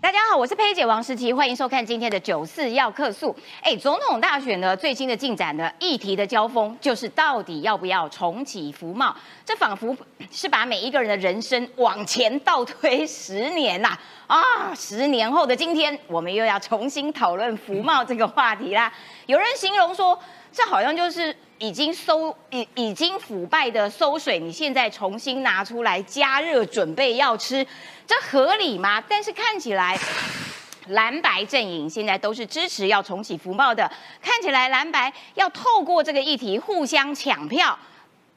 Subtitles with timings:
[0.00, 3.34] 大家好，我是佩姐王诗琪，欢迎收看今天的九四要客诉。
[3.60, 9.12] 哎，总统大选呢最新的进展呢，议题的交锋就是到底要不要重启服贸？
[9.44, 9.96] 这仿佛
[10.30, 13.98] 是把每一个人的人生往前倒推十年呐！
[14.28, 18.92] 啊，十年后的今天，我们又要重新讨论服贸这个话题啦。
[19.26, 20.16] 有人形容说，
[20.52, 27.66] 这好像就是已经收、已已经腐败的馊水，你现在重新拿出来加热，准备要吃。
[28.08, 29.00] 这合理吗？
[29.06, 29.98] 但是看起来
[30.88, 33.88] 蓝白阵营现在都是支持要重启福报的，
[34.22, 37.78] 看起来蓝白要透过这个议题互相抢票，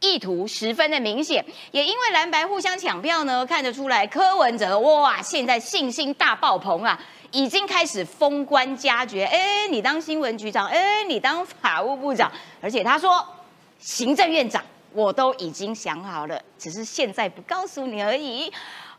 [0.01, 1.43] 意图十分的明显。
[1.71, 6.99] 也因为蓝白互相抢票呢，看得出来柯文哲哇，现在信心大爆棚啊，
[7.31, 9.23] 已经开始封官加爵。
[9.23, 12.29] 哎，你当新闻局长，哎，你当法务部长，
[12.59, 13.25] 而且他说
[13.79, 18.51] 行政院长我都已经想好了，只是现在不告诉你而已。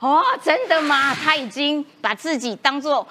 [0.02, 1.14] 哦，真的吗？
[1.14, 3.06] 他已经把自己当做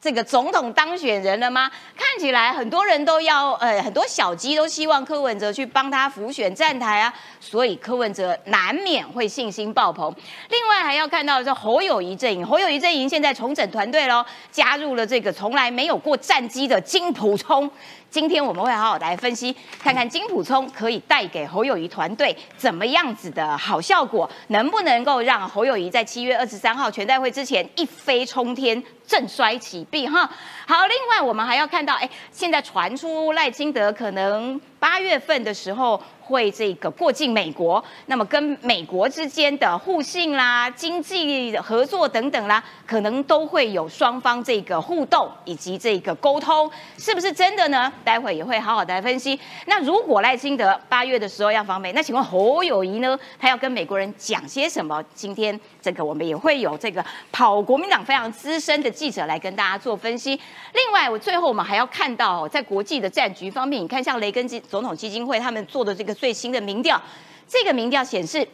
[0.00, 1.68] 这个总统当选人了吗？
[1.96, 10.14] 看起来很多人都要，呃，很多小鸡都希望柯文哲去帮他辅选站台啊，所以柯文哲难免会信心爆棚。
[10.50, 17.68] 另外还要看到这侯友谊阵营，侯友谊阵营现在重整团队喽，加入了这个从来没有过战机的金普聪。
[18.10, 30.28] 今天我们会好好来分析，看看金普聪可以带给侯友谊团队怎么样子的好效果，能不能够让侯友谊在七月二十三号全代会之前一飞冲天，振衰起弊哈。
[30.70, 36.00] 好，另外我们还要看到，哎，现在传出赖清德可能八月份的时候。
[36.30, 47.92] 会这个过境美国，那么跟美国之间的互信啦、经济合作等等啦，可能都会有双方这个互动以及这个沟通，是不是真的呢？
[48.04, 49.36] 待会也会好好的来分析。
[49.66, 53.18] 那如果赖清德八月的时候要访美，那请问侯友谊呢？
[53.36, 55.02] 他要跟美国人讲些什么？
[55.12, 60.40] 今天这个我们也会有这个跑国民党非常资深的记者来跟大家做分析。
[60.72, 66.10] 另外，我最后我们还要看到在国际的战局方面，你看像雷根基总统基金会他们做的这个。
[66.20, 67.00] 最新的民调，
[67.48, 68.46] 这个民调显示，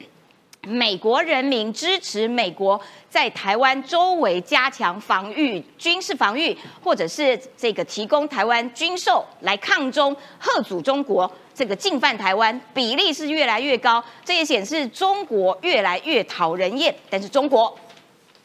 [0.62, 14.04] 美国人民支持美国在台湾周围加强防御、军事防御，或者是这个提供台湾军售来抗中、贺阻中国这个进犯台湾比例是越来越高。
[14.24, 16.94] 这也显示中国越来越讨人厌。
[17.10, 17.76] 但是中国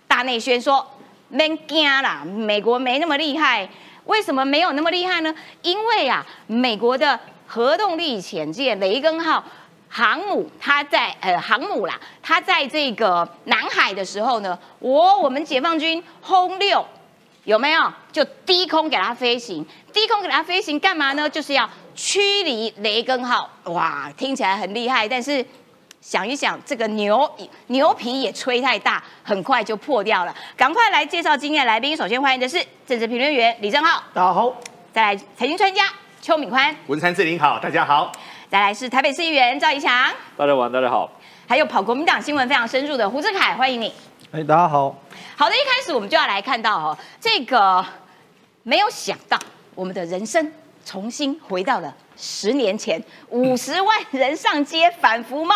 [0.07, 0.84] 大内宣说，
[1.31, 3.68] 没惊啦，美国没那么厉害。
[4.06, 5.34] 为什么没有那么厉害呢？
[5.64, 7.19] 因为啊，美国的。
[7.53, 9.44] 核动力潜舰雷根号
[9.90, 16.86] 航母，它在呃航母啦，它在这个南海的时候呢，我我们解放军轰六
[17.44, 17.92] 有没有？
[18.09, 21.30] 就低空给它飞行，低空给它飞行干嘛呢？
[21.30, 23.50] 就是要驱离雷根号。
[23.66, 25.46] 哇，听起来很厉害，但是
[26.01, 27.31] 想一想，这个牛
[27.67, 30.35] 牛皮也吹太大，很快就破掉了。
[30.57, 32.57] 赶快来介绍今天的来宾，首先欢迎的是
[32.88, 34.50] 政治评论员李正浩，大家好；
[34.91, 35.84] 再来财经专家。
[36.19, 38.12] 邱敏宽，文山志玲好，大家好。
[38.50, 41.09] 再来是台北市议员赵怡翔，大家晚，大家好。
[41.47, 43.94] 还有跑国民党新闻非常深入的胡志凯，欢迎你。
[44.31, 44.95] 哎，大家好。
[45.35, 47.85] 好的，一开始我们就要来看到哦，这个
[48.63, 49.38] 没有想到
[49.75, 50.51] 我们的人生
[50.83, 55.56] 重新回到了十年前，五十万人上街反服贸。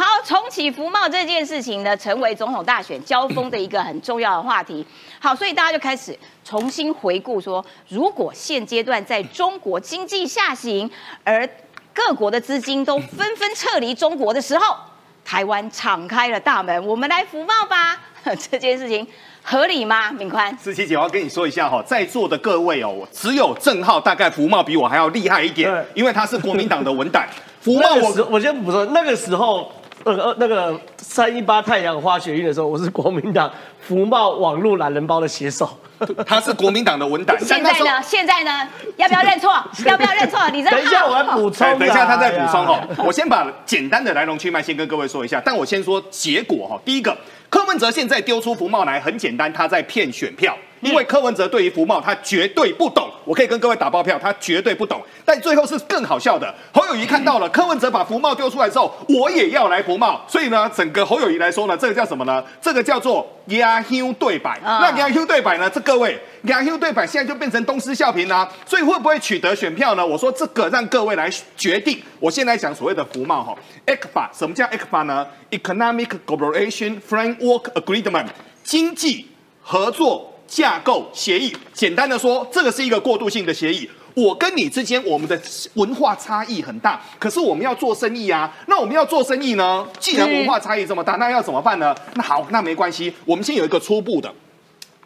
[0.00, 4.82] 好，重启服贸这件事情呢，成为总统大选交锋的一个很重要的话题。
[5.18, 10.90] 好，所以大家就开始重新回顾说，如果现阶段在中国经济下行，
[11.22, 11.46] 而
[11.92, 14.74] 各国的资金都纷纷撤离中国的时候，
[15.22, 18.00] 台湾敞开了大门，我们来服贸吧。
[18.50, 19.06] 这件事情
[19.42, 20.10] 合理吗？
[20.12, 27.28] 敏宽，思琪姐，我要跟你说一下哈，在座的各位哦，只有郑浩大概福茂比我还要厉害一点，因为他是国民党的文胆。
[27.60, 29.70] 福茂，我我先补充，那个时候。
[30.04, 33.50] 呃呃，那个三一八太阳花学运的时候，我是国民党
[33.80, 35.68] 福茂网络懒人包的写手，
[36.26, 37.38] 他是国民党的文胆。
[37.38, 38.02] 现在呢？
[38.02, 38.66] 现在呢？
[38.96, 39.52] 要不要认错？
[39.84, 40.40] 要不要认错？
[40.50, 41.78] 你等一下，我来补充。
[41.78, 42.80] 等一下，他再补充哦。
[43.04, 46.80] 我先把简单的来龙去脉先跟各位说一下，但我先说结果哈。
[46.82, 47.16] 第一个，
[47.50, 50.56] 柯文哲现在丢出福茂来，很简单，他在骗选票。
[50.80, 55.00] 因为柯文哲对于福茂他绝对不懂，我可以跟各位打包票，他绝对不懂。
[55.24, 62.42] 但最后是更好笑的，侯友谊看到了柯文哲把福茂丢出来之后，我也要来福茂，所以呢，整个侯友谊来说呢，这个叫什么呢？
[62.60, 64.58] 这个叫做压 Q 对白。
[64.62, 65.68] 那压 Q 对白呢？
[65.68, 68.48] 这各位压 Q 对白现在就变成东施效颦啦。
[68.64, 70.06] 所以会不会取得选票呢？
[70.06, 72.00] 我说这个让各位来决定。
[72.18, 73.54] 我现在讲所谓的福茂哈
[73.86, 78.26] ，ECFA 什么叫 ECFA 呢？Economic Cooperation Framework Agreement
[78.64, 79.28] 经济
[79.62, 80.29] 合作。
[80.50, 83.88] 架构协议，简单的说，这个是一个过渡性的协议。
[84.14, 85.40] 我跟你之间，我们的
[85.74, 88.52] 文化差异很大，可是我们要做生意啊。
[88.66, 89.86] 那我们要做生意呢？
[90.00, 91.94] 既然文化差异这么大，那要怎么办呢？
[92.14, 94.28] 那好，那没关系，我们先有一个初步的。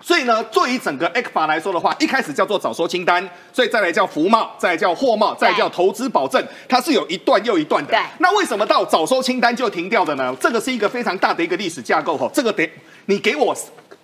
[0.01, 8.01] 所以呢，对于整个 A 法来说的话，一开始叫做早收清单，所以再来叫服贸，再来叫货贸，再来叫投资保证，它是有一段又一段的对。
[8.19, 10.35] 那为什么到早收清单就停掉的呢？
[10.41, 12.71] 这个是一个非常大的一个历史架构哈，这个得
[13.07, 13.55] 你给我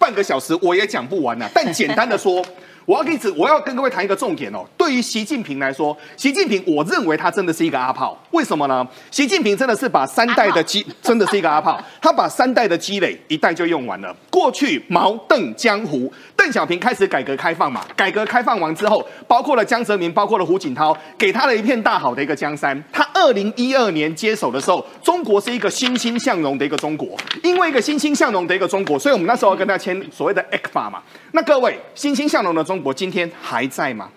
[0.00, 2.44] 半个小时我也讲不完呢、但简单的说。
[2.90, 4.66] 我要跟你我要跟各位谈一个重点哦。
[4.76, 8.20] 对于习近平来说，习近平我认为他真的是一个阿炮。
[8.32, 8.84] 为什么呢？
[9.12, 11.80] 习近平真的是把三代的积，真的是一个阿炮。
[12.02, 14.12] 他把三代的积累一代就用完了。
[14.28, 22.82] 过去毛邓江湖，邓小平开始改革开放嘛，改革开放完之后，包括了江泽民，包括了胡锦涛，给他了一片大好的一个江山。
[22.92, 31.00] 他二零一二年接手的时候，中国是一个欣欣向荣的一个中国，因为一个欣欣向荣的一个中国，所以我们那时候跟他签所谓的 e f a 嘛。
[31.30, 34.08] 那各位，欣欣向荣的中国今天还在吗？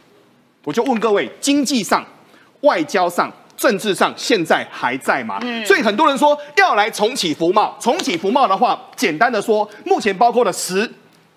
[0.63, 2.05] 我就问各位，经济上、
[2.61, 5.39] 外交上、政治上，现在还在吗？
[5.65, 10.89] 所以很多人说要来重启服贸，重启服贸的话，简单的说，目前包括了实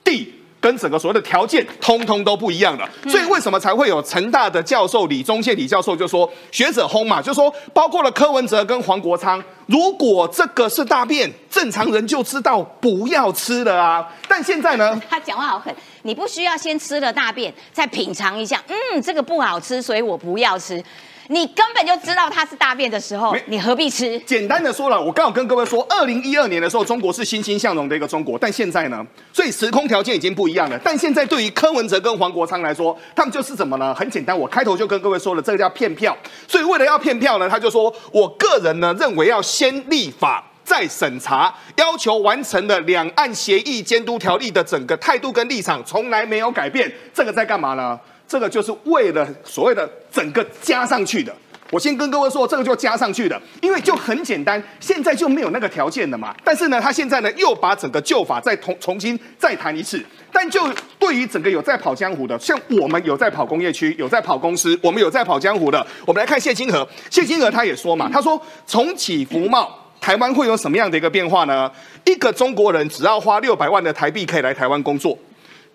[0.04, 0.32] 地。
[0.58, 2.88] 跟整个所谓的条件，通通都不一样了。
[3.06, 14.04] 所以为什么才会有成大的教授李宗宪李教授就说学者轰嘛，就说包括了柯文哲跟黄国昌，如果这个是大便，正常人就知道不要吃了啊。
[14.26, 15.72] 但现在呢， 他讲话好狠，
[16.06, 20.82] 你不需要先吃了大便再品尝一下，嗯，这个不好吃，所以我不要吃。
[21.28, 24.16] 你根本就知道它是大便的时候，你何必吃？
[24.20, 30.78] 简单的说了，我刚好跟各位说，二零一二年的时候，中国是欣欣向荣的一个中国，但现在呢，所以时空条件已经不一样了。
[30.84, 33.92] 但现在对于柯文哲跟黄国昌来说，他们就是怎么呢？
[33.92, 36.16] 很简单，我开头就跟各位说了，这个叫骗票。
[36.46, 40.44] 所以为了要骗票呢，他就说我个人呢认为要先立法。
[40.66, 46.92] 再审查，要求完成了两岸协议监督条例的整个态度跟立场，从来没有改变。
[47.14, 47.98] 这个在干嘛呢？
[48.26, 51.32] 这个就是为了所谓的整个加上去的。
[51.70, 56.34] 我先跟各位说，这个就加上去的，因为就很简单，现在就没有那个条件了嘛。
[56.44, 60.04] 但是呢，他现在呢又把整个旧法再重重新再谈一次。
[60.32, 66.86] 但就对于整个有在跑江湖的，像我们有在跑工业区，有在跑公司，我们有在跑江湖的，我们来看谢金河。
[67.10, 69.76] 谢金河他也说嘛，他说重启服贸，
[70.06, 71.68] 台湾会有什么样的一个变化呢？
[72.04, 75.18] 一个中国人只要花六百万的台币可以来台湾工作。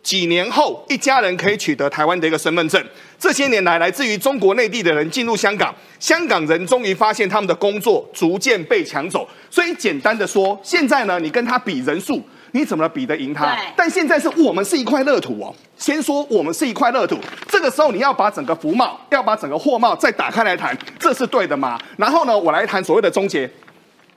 [0.02, 2.82] 几年后，一家人可以取得台湾的一个身份证。
[3.20, 9.28] 这些年来，来自于中国内地的人进入香港，香港人终于发现他们的工作逐渐被抢走。
[9.50, 12.24] 所以简单的说，现在呢，你跟他比人数，
[12.54, 13.58] 你怎么比得赢他？
[13.76, 15.54] 但现在是我们是一块乐土哦。
[15.76, 17.18] 先说我们是一块乐土，
[17.50, 21.78] 这个时候你要把整个服贸，要把整个货贸再打开来谈，这是对的吗？
[21.98, 23.50] 然后呢，我来谈所谓的终结，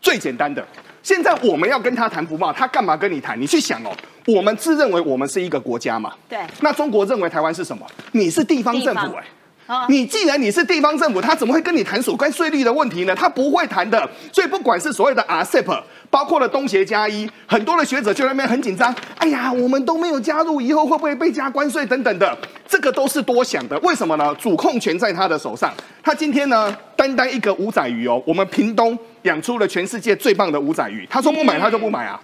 [0.05, 0.63] 最简单的。
[1.03, 3.41] 现在我们要跟他谈服贸，他干嘛跟你谈？
[3.41, 3.91] 你去想哦，
[4.27, 7.87] 我们自认为我们是一个国家嘛，对那中国认为台湾是什么？
[8.13, 9.25] 你是地方政府哎、
[9.67, 13.15] 啊你既然你是地方政府，他怎么会跟你谈所关税率的问题呢？
[13.15, 14.07] 他不会谈的。
[14.31, 18.95] 所以不管是所谓的 RCEP，包括了东协加一，很多的学者就在那边很紧张。
[19.17, 22.37] 哎呀，我们都没有加入，以后会不会被加关税等等的？
[22.69, 23.79] 这个都是多想的。
[23.79, 24.35] 为什么呢？
[24.39, 25.73] 主控权在他的手上。
[26.03, 31.07] 他今天呢，单单一个五仔鱼哦，我们屏东养出了全世界最棒的五仔鱼。
[31.11, 32.19] 他说不买，他就不买啊。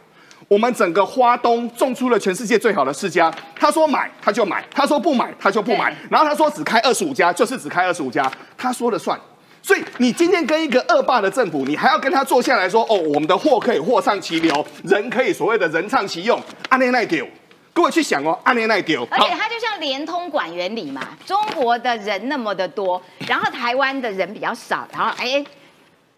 [0.48, 9.18] 我们整个花东种出了全世界最好的世家，他说买他就买，他说不买他就不买，然后他说只开二十五家，就是只开二十五家，他说了算。
[9.62, 17.24] 所以你今天跟一个恶霸的政府，你还要跟他坐下来说，哦，我们的货可以货上其流，人可以所谓的人畅其用，安内奈丢，
[17.72, 25.44] 各位去想哦，安内奈丢，而且它就像连通管原理嘛，中国的人那么的多，然后台湾的人比较少，然后哎，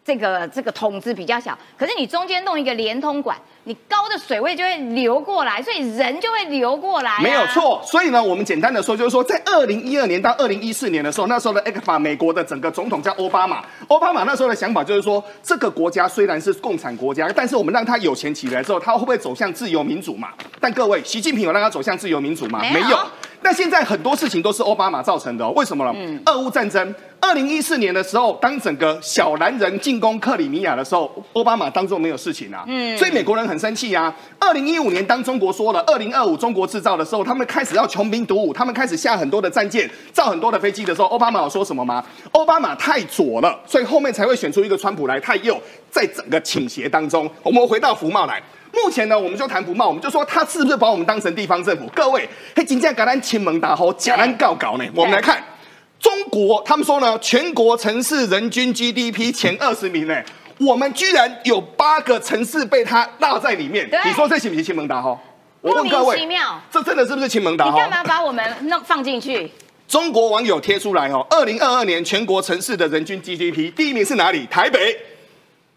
[0.05, 7.21] 这个这个筒子比较小，可是你中间弄一个连通管，你高的水位就会流过来，所以人就会流过来、啊。
[7.23, 7.47] 没有。
[7.53, 20.31] 错，所以呢，我们简单的说，就是说，在二零一二年到二零一四年的时候，那时候的 ECFA 美国的整个总统叫奥巴马，奥巴马那时候的想法就是说，这个国家虽然是共产国家，但是我们让他有钱起来之后，他会不会走向自由民主嘛？
[20.59, 22.61] 但各位，习近平有让他走向自由民主吗？
[22.73, 22.99] 没有
[23.43, 25.93] 那现在很多事情都是奥巴马造成的、哦，为什么呢？
[25.97, 34.15] 嗯俄乌战争，二零一四年的时候，当整个小蓝人进攻克里米亚的时候，奥巴马当做没有事情啊，嗯，所以美国人很生气啊。
[34.39, 42.05] 二零一五年，当中国说了二零二五中国制造的时候，他们开始要穷兵黩武，他们开始下很多的战舰，造很多的飞机的时候，奥巴马有说什么吗？
[42.33, 48.41] 奥巴马太左了，所以后面才会选出一个川普来太右，在整个倾斜当中，我们回到福茂来。
[48.73, 51.87] 目前呢，我们就谈不冒，我们就说他是不是把我们当成地方政府？
[51.95, 54.85] 各位，嘿，金价橄榄亲门打吼，假单告搞呢？
[54.95, 55.43] 我们来看
[56.01, 60.23] 中国，他们说呢，全国城市人均 GDP 前二十名呢，
[60.59, 64.01] 我们居然有八个城市被他纳在里面对。
[64.05, 65.19] 你说这行不行亲门打吼？
[65.61, 66.29] 我问各位
[66.73, 67.73] 这真的是不是亲门打吼？
[67.73, 69.51] 你干嘛把我们弄放进去？
[69.87, 74.47] 中国网友贴出来哦，二零二二年全国城市的人均 GDP，第一名是哪里？
[74.47, 74.97] 台北，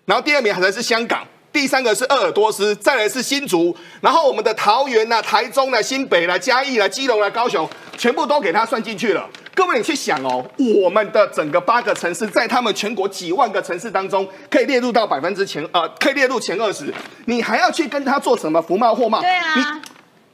[0.05, 7.65] 然后第二名还才是香港，第三个是鄂尔多斯，再来是新竹，然后我们的桃园呐、台中啊、新北啦、嘉义啦、基隆啦、高雄，
[7.97, 9.25] 全部都给他算进去了。
[9.55, 10.45] 各位，你去想哦，
[10.83, 16.93] 我们的整个八个城市，在他们全国几万个城市当中，可以列入到百分之前呃，可以列入前二十。
[17.23, 19.21] 你还要去跟他做什么福茂货贸？
[19.21, 19.81] 对啊，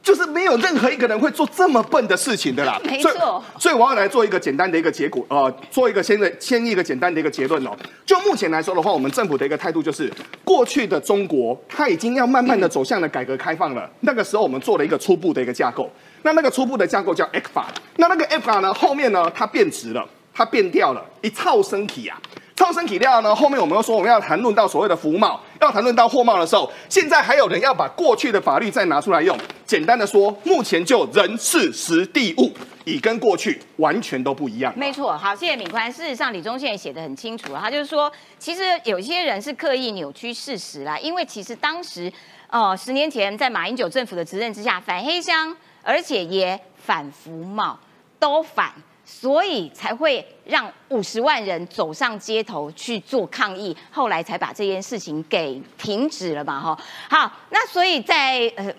[0.02, 2.80] 就是没有任何一个人会做这么笨的事情的啦。
[2.84, 7.70] 没错所以，我要来做一个简单的一个结果，呃，做一个先的先一个简单的一个结论哦。
[8.04, 10.12] 就目前来说的话，我们政府的一个态度就是，
[10.44, 13.88] 过去的中国它已经要慢慢的走向了改革开放了。
[14.00, 15.88] 那个时候我们做了一个初步的一个架构，
[16.22, 20.04] 那那个初步的架构叫 F 法，那那个 F 法呢后面呢它变直了，
[20.34, 22.20] 它变掉了，一套身体啊。
[22.54, 23.34] 超生体料呢？
[23.34, 29.38] 后面我们又说我们要谈论到所谓的服贸，要谈论到货贸的时候，现在还有人要把过去的法律再拿出来用。
[29.64, 32.52] 简单的说，目前就人事实地物，
[32.84, 34.72] 已跟过去完全都不一样。
[34.76, 35.90] 没错，好，谢谢敏宽。
[35.90, 42.12] 事实上，李宗宪写的很清楚，他就是说，其实有些人是刻意扭曲事实啦，因为其实当时，
[42.48, 47.78] 呃，十年前在马英九政府的执政之下，反黑箱，而且也反服贸，
[48.18, 48.72] 都反。
[49.20, 56.78] 所以才会让五十万人走上街头去做抗议，后来才把这件事情给停止了嘛，哈。
[57.10, 58.72] 好，那所以在呃，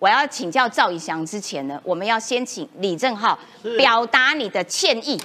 [0.00, 3.38] 我要请教赵以翔之前呢，我们要先请李正浩
[3.78, 5.16] 表达你的歉意，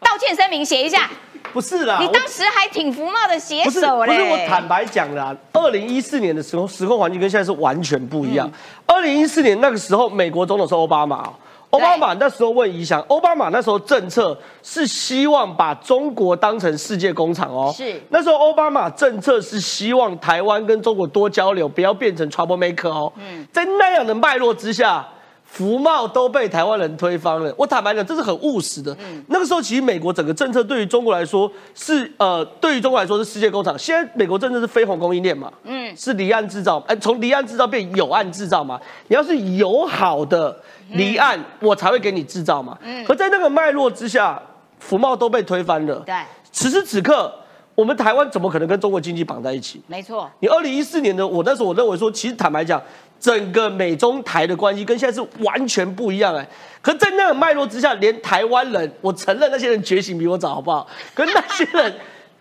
[0.00, 1.10] 道歉声明写一下。
[1.52, 8.50] 不是啦，你当时还挺服贸的写手嘞，不是我坦白讲啦，二零一四年的时候，时空环境跟现在是完全不一样。
[8.86, 11.34] 二零一四年那个时候，美国总统是奥巴马哦，
[11.72, 23.12] 奥巴马那时候问宜祥，奥巴马那时候政策是希望把中国当成世界工厂哦，是那时候奥巴马政策是希望台湾跟中国多交流，不要变成 trouble maker 哦。
[23.50, 25.06] 在那样的脉络之下。
[25.52, 28.96] 服贸都被台湾人推翻了，我坦白讲，这是很务实的。
[29.26, 33.78] 那个时候，其实美国整个政策对于中国来说是呃，对于中国来说是世界工厂。
[33.78, 38.80] 现在美国政策是非红供应链嘛，嗯，是离岸制造，哎、从离岸制造变有岸制造嘛。
[39.08, 40.58] 你要是友好的
[40.92, 42.78] 离岸，我才会给你制造嘛。
[42.82, 44.40] 嗯，可在那个脉络之下，
[44.78, 45.96] 服贸都被推翻了。
[46.06, 46.14] 对，
[46.50, 47.30] 此时此刻，
[47.74, 49.82] 我们台湾怎么可能跟中国经济绑在一起？
[49.86, 52.80] 没错，你二零一四年的我那时候我认为说，其实坦白讲，
[53.22, 56.44] 整个美中台的关系跟现在是完全不一样哎。
[56.82, 60.84] 可在那个脉络之下，连台湾人，我承认那些人觉醒比我早，好不好？
[61.14, 61.94] 可是那些人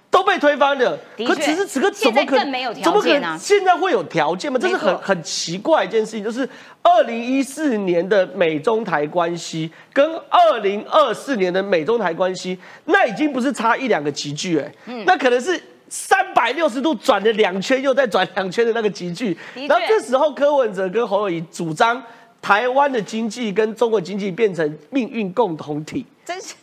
[0.10, 0.98] 都被推翻了。
[1.28, 4.58] 可此时此刻怎么可能没有条件啊怎么可能现在会有条件吗？
[4.60, 6.50] 这是很很奇怪一件事情，就是
[6.82, 15.62] 二零一四年的美中台关系跟二零二四年的美中台关系，那已经不是差一两个集距哎，嗯那可能是。
[15.92, 22.02] 三百六十度转了两圈，又再转两圈的那个集聚，然后这时候柯文哲跟侯友谊主张
[22.42, 26.56] 台湾的经济跟中国经济变成命运共同体，真是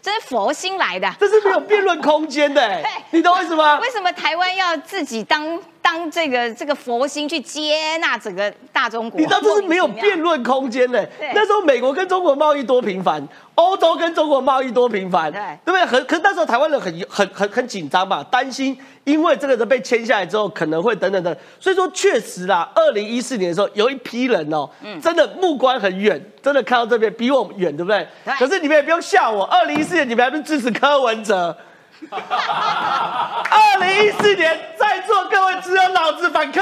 [0.00, 1.14] 真是佛心来的。
[1.20, 3.78] 这是没有辩论空间的、哎 你懂我意思吗？
[3.80, 9.18] 为什么台湾要自己当当这个这个佛心去接纳整个大中国？
[9.18, 15.84] 你知道这是没有辩论空间的、那时候美国跟中国贸易多频繁，欧洲跟中国贸易多频繁，对对不对？
[15.86, 28.06] 很可是那时候台湾人很很很很紧张嘛，担心因为这个人被签下来之后可能会等等等，所以说确实啦，二零一四年的时候有一批人哦、嗯真的目光很远，真的看到这边比我们远，对不对？
[28.24, 31.56] 对可是你们也不用吓我，二零一四年你们还不是支持柯文哲？
[32.10, 36.60] 二零一四年在座各位只有老子反科，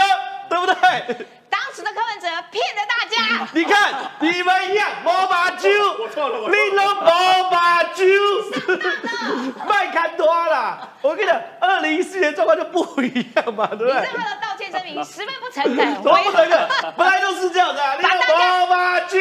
[0.49, 1.26] 对不对？
[1.50, 3.49] 当时的柯文哲骗了大家。
[3.52, 5.68] 你看，你们一样，无把酒，
[5.99, 8.04] 我错了我错了你都无把酒，
[9.66, 10.88] 卖看多啦。
[11.02, 14.00] 我跟你讲，二零一四年状况就不一样嘛，对不对？
[14.00, 16.68] 李正浩的道歉声明十分不诚恳，怎么不承认？
[16.97, 18.09] 本来都是这样的、啊，你都
[18.64, 19.18] 无把酒。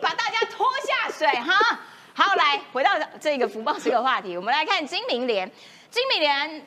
[0.00, 1.78] 把大家拖下水哈。
[2.18, 5.46] 好，来回到这个福报这个话题，我们来看金明联。
[5.90, 6.66] 金明联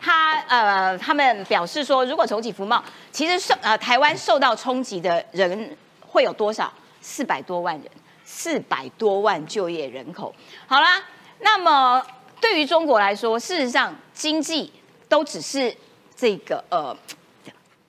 [0.00, 6.72] 他呃，他们表示说，如果重启福茂，其实受呃台湾受到冲击的人会有多少？
[7.00, 7.88] 四百多万人，
[8.24, 10.34] 四百多万就业人口。
[10.66, 11.00] 好啦，
[11.38, 12.04] 那么
[12.40, 14.72] 对于中国来说，事实上经济
[15.08, 15.72] 都只是
[16.16, 16.96] 这个呃。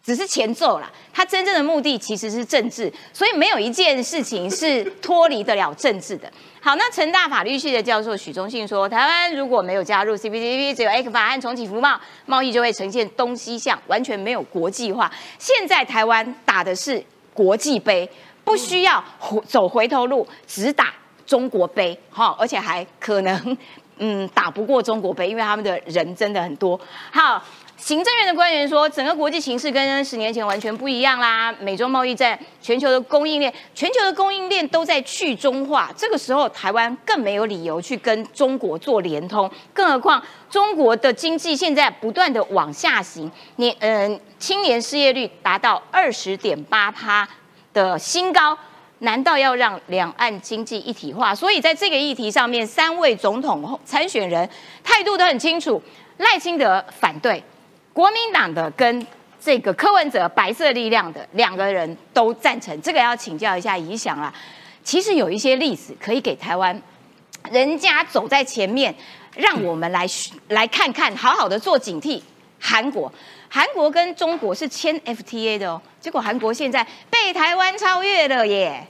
[0.03, 6.29] 只是前奏啦，它真正的目的其实是政治，所以没有一件事情是脱离得了政治的。
[6.61, 15.09] 好，那成大法律系的教授许忠信说，台湾如果没有加入 CPTPP，只有 A 法案重启服贸，贸易就会呈现东西向，完全没有国际化。
[15.39, 17.01] 现在台湾打的是
[17.33, 18.09] 国际杯，
[18.43, 19.01] 不需要
[19.47, 20.93] 走回头路，只打
[21.25, 23.57] 中国杯，哈，而且还可能
[23.99, 26.77] 嗯打不过中国杯，因为他们的人真的很多。
[27.09, 27.41] 好。
[27.85, 31.53] 行政院的官员说，整个国际形势跟十年前完全不一样啦。
[31.59, 35.91] 美中贸易战，全球的供应链，全球的供应链都在去中化。
[35.97, 39.51] 这个时候，台湾更没有理由去跟中国做联通。
[39.73, 47.27] 更何况，中国的经济现在不断的往下行，年嗯，青年失业率达到二十点八趴
[47.73, 48.57] 的新高。
[48.99, 51.35] 难道要让两岸经济一体化？
[51.35, 54.49] 所以在这个议题上面，三位总统参选人
[54.85, 55.83] 态度都很清楚。
[56.19, 57.43] 赖清德反对。
[57.93, 59.05] 国民党的跟
[59.39, 64.33] 这个柯文哲白色力量的两个人都赞成，这个要请教一下怡翔啦。
[64.83, 66.81] 其实有一些例子可以给台湾，
[67.51, 68.93] 人家走在前面，
[69.35, 70.07] 让我们来
[70.49, 72.21] 来看看，好好的做警惕。
[72.59, 73.11] 韩国，
[73.49, 78.87] 韩国跟中国是签 FTA 的哦，结果韩国现在被台湾超越了耶。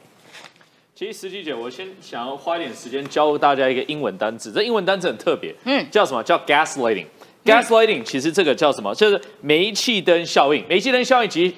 [0.95, 7.07] 其实石琪姐，我先想要花一点时间教大家一个英文单词，这英文单词很特别，嗯，叫什么叫 gaslighting。
[7.45, 8.93] Gaslighting 其实这个叫什么？
[8.95, 10.63] 就是煤气灯效应。
[10.69, 11.53] 煤气灯效应其实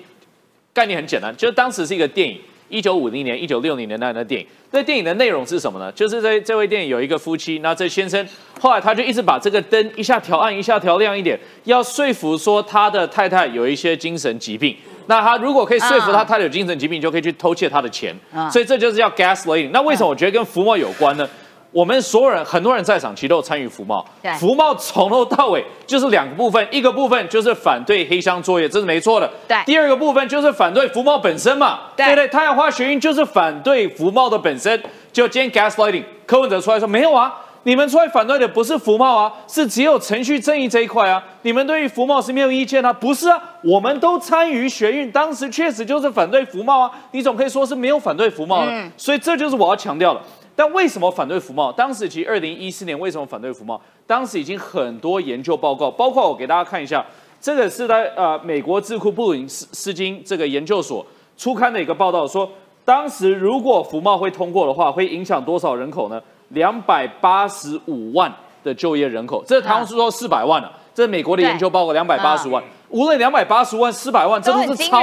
[0.73, 2.39] 概念很简单，就是当时是一个电影，
[2.69, 4.47] 一九五零年、一九六零年代的电影。
[4.71, 5.91] 那电影的内容是什么呢？
[5.91, 8.27] 就是在这位电影有一个夫妻，那这先生
[8.59, 14.75] 后来他就一直把这个灯一下调暗，一下调亮一点，要说服说他的太太有一些精神疾病。
[15.07, 18.13] 那他如果可以说服他太太有精神疾病，就可以去偷窃他的钱。
[18.51, 19.69] 所以这就是叫 gaslighting。
[19.71, 21.29] 那为什么我觉得跟福茂有关呢？
[21.75, 24.03] 我们所有人，很多人在场，其实都有参与服贸。
[24.39, 29.29] 服贸从头到尾就是两个部分，一个部分就是反对黑箱作业，这是没错的。
[29.45, 29.57] 对。
[29.65, 31.79] 第二个部分就是反对服贸本身嘛。
[31.93, 32.05] 对。
[32.05, 34.81] 对对，太阳花学运就是反对服贸的本身。
[35.11, 41.21] 就今天 gaslighting，柯文哲出来说没有啊，你们出来反对的不是服贸啊，是只有程序正义这一块啊。
[41.41, 42.93] 你们对于服贸是没有意见啊？
[42.93, 46.91] 不是啊，我们都参与学运，当时确实就是反对服贸啊。
[47.11, 48.71] 你总可以说是没有反对服贸了。
[48.71, 48.89] 嗯。
[48.95, 50.21] 所以这就是我要强调的。
[50.55, 51.71] 但为什么反对福茂？
[51.71, 53.79] 当时其实二零一四年为什么反对福茂？
[54.07, 57.05] 当时已经很多研究报告，包括我给大家看一下，
[57.41, 62.49] 这个是在呃美国智库布林斯斯金这个研究所初刊的一个报道，说
[62.85, 66.21] 当时如果福茂会通过的话，会影响多少人口呢？
[66.49, 68.31] 两百八十五万
[68.63, 69.43] 的就业人口。
[69.45, 72.63] 这台湾是说四百万了，这是美国的研究报告，两百八十万。
[72.89, 75.01] 无论两百八十万、四百万，这都是超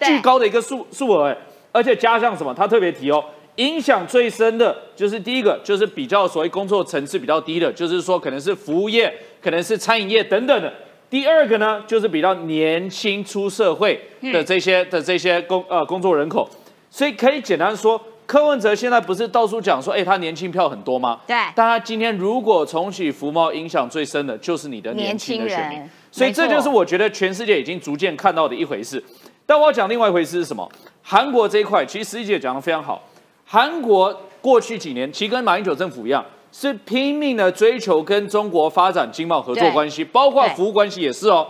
[0.00, 1.36] 巨高的一个数数额哎，
[1.72, 2.52] 而且加上什么？
[2.52, 3.24] 他特别提哦。
[3.56, 10.72] 影响最深的就是第一个，就是比较所谓工作层次比较低的，就是说可能是服务业，可能是餐饮业等等的。
[11.08, 14.00] 第二个呢，就是比较年轻出社会
[14.32, 16.48] 的这些的这些工呃工作人口。
[16.90, 21.20] 所以可以简单说，柯文哲现在不是到处讲说，哎，他年轻票很多吗？
[21.26, 21.36] 对。
[21.54, 25.88] 但他今天如果重启服贸，影响最深的就是你的年轻的选民。
[26.10, 29.02] 所以这就是我觉得全世界已经逐渐看到的一回事。
[29.46, 30.68] 但我要讲另外一回事是什么？
[31.02, 33.02] 韩国这一块，其实十一姐讲的非常好。
[33.48, 41.46] 韩国过去几年其实跟马英九政府一样，是拼命的追求跟中国发展经贸合作关系，包括服务关系也是哦。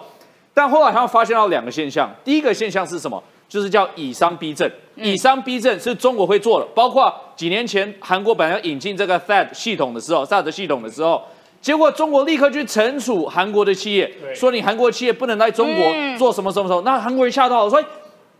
[0.53, 3.23] 但后来他们发现到两个现象，第一个现象是什么？
[3.49, 4.71] 就是叫以商逼政。
[4.97, 11.23] 以商逼政是中国会做的，包括几年前韩国本来要引进这个 THAAD 系统的时候，THAAD 系统的时候，
[11.61, 16.83] 结果中国立刻去惩处韩国的企业，说你韩国企业不能来中国做什么什么什么。
[16.83, 17.83] 那韩国人吓到了，说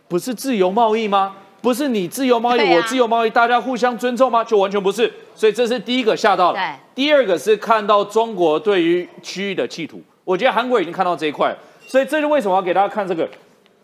[0.07, 1.35] 不是自由贸易吗？
[1.61, 4.43] 不是你自由贸易，我自由贸易，大家互相尊重吗？
[4.43, 5.11] 就完全不是。
[5.35, 6.59] 所以这是第一个吓到了。
[6.93, 11.55] 第二个是看到中国对于区域的企图，我觉得韩国已经看到这一块。
[11.85, 13.27] 所以这就为什么要给大家看这个？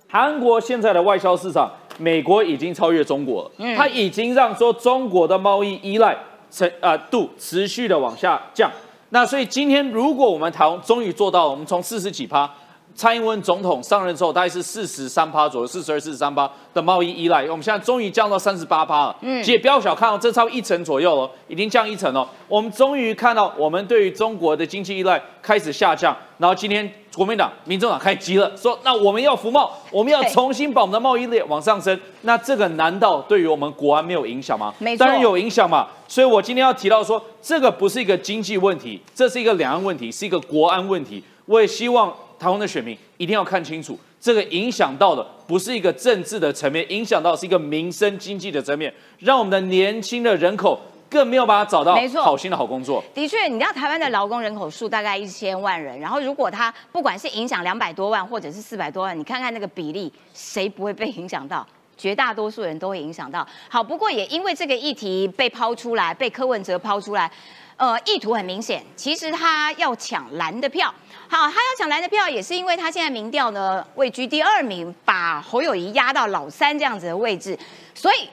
[0.07, 6.15] 韩国现在的外销市场，美国已经超越中国了，它已经让说中国的贸易依赖
[6.51, 8.71] 成呃度持续的往下降。
[9.09, 12.49] 那所以今天如果我们台湾终于做到，我们从四十几趴。
[12.95, 19.15] 蔡英文总统上任之后，大概是四十三趴左右，四十二、四十三趴的贸易依赖，我们现在终于降到三十八趴了。
[19.21, 22.27] 嗯，其实不要小看哦，这超一成左右了，已经降一成了。
[22.47, 26.15] 我们终于看到，我们对于中国的经济依赖开始下降。
[26.37, 34.73] 然后今天国民党、民众党开始急了，说：“那我们要服贸，我们要重新把我们的贸易链往上升。”那这个难道对于我们国安没有影响吗？
[34.79, 35.87] 没错，当然有影响嘛。
[36.07, 41.23] 所以我今天要提到说，这个不是一个经济问题，这是一个两岸问题，是一个国安问题。
[41.45, 42.13] 我也希望。
[42.43, 50.77] 台湾的选民一定要看清楚，这个影响到的不是一个政治的层面，影响到是一个民生经济的层面，让我们的年轻的人口
[51.09, 53.01] 更没有办法找到好心的好工作。
[53.13, 61.65] 的确，你知道台湾的劳工人口数大概一千万人，然后如果他不管是影响两百多万或者是四百多万，你看看那个比例，谁不会被影响到？
[61.95, 63.47] 绝大多数人都会影响到。
[63.69, 67.31] 好，不过也因为这个议题被抛出来，被柯文哲抛出来。
[67.75, 70.93] 呃，意图很明显，其实他要抢蓝的票。
[71.27, 77.57] 好，他要抢蓝的票，也是因为他现在民调呢位居第二名，把侯友谊压到老三这样子的位置。
[77.95, 78.29] 所以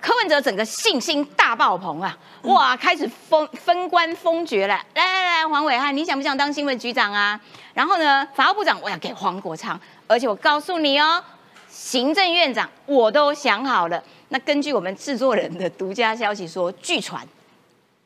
[0.00, 2.16] 柯柯文哲整个信心大爆棚啊！
[2.44, 4.74] 哇，开始封分官封爵了。
[4.94, 7.38] 来来来，黄伟汉，你想不想当新闻局长啊？
[7.74, 11.22] 然后呢，法务部长我要给黄国昌，而且我告诉你哦，
[11.68, 14.02] 行政院长我都想好了。
[14.30, 17.22] 那根据我们制作人的独家消息说，据传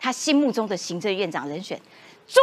[0.03, 1.81] 他心目中的行政院长人选。
[2.27, 2.41] 朱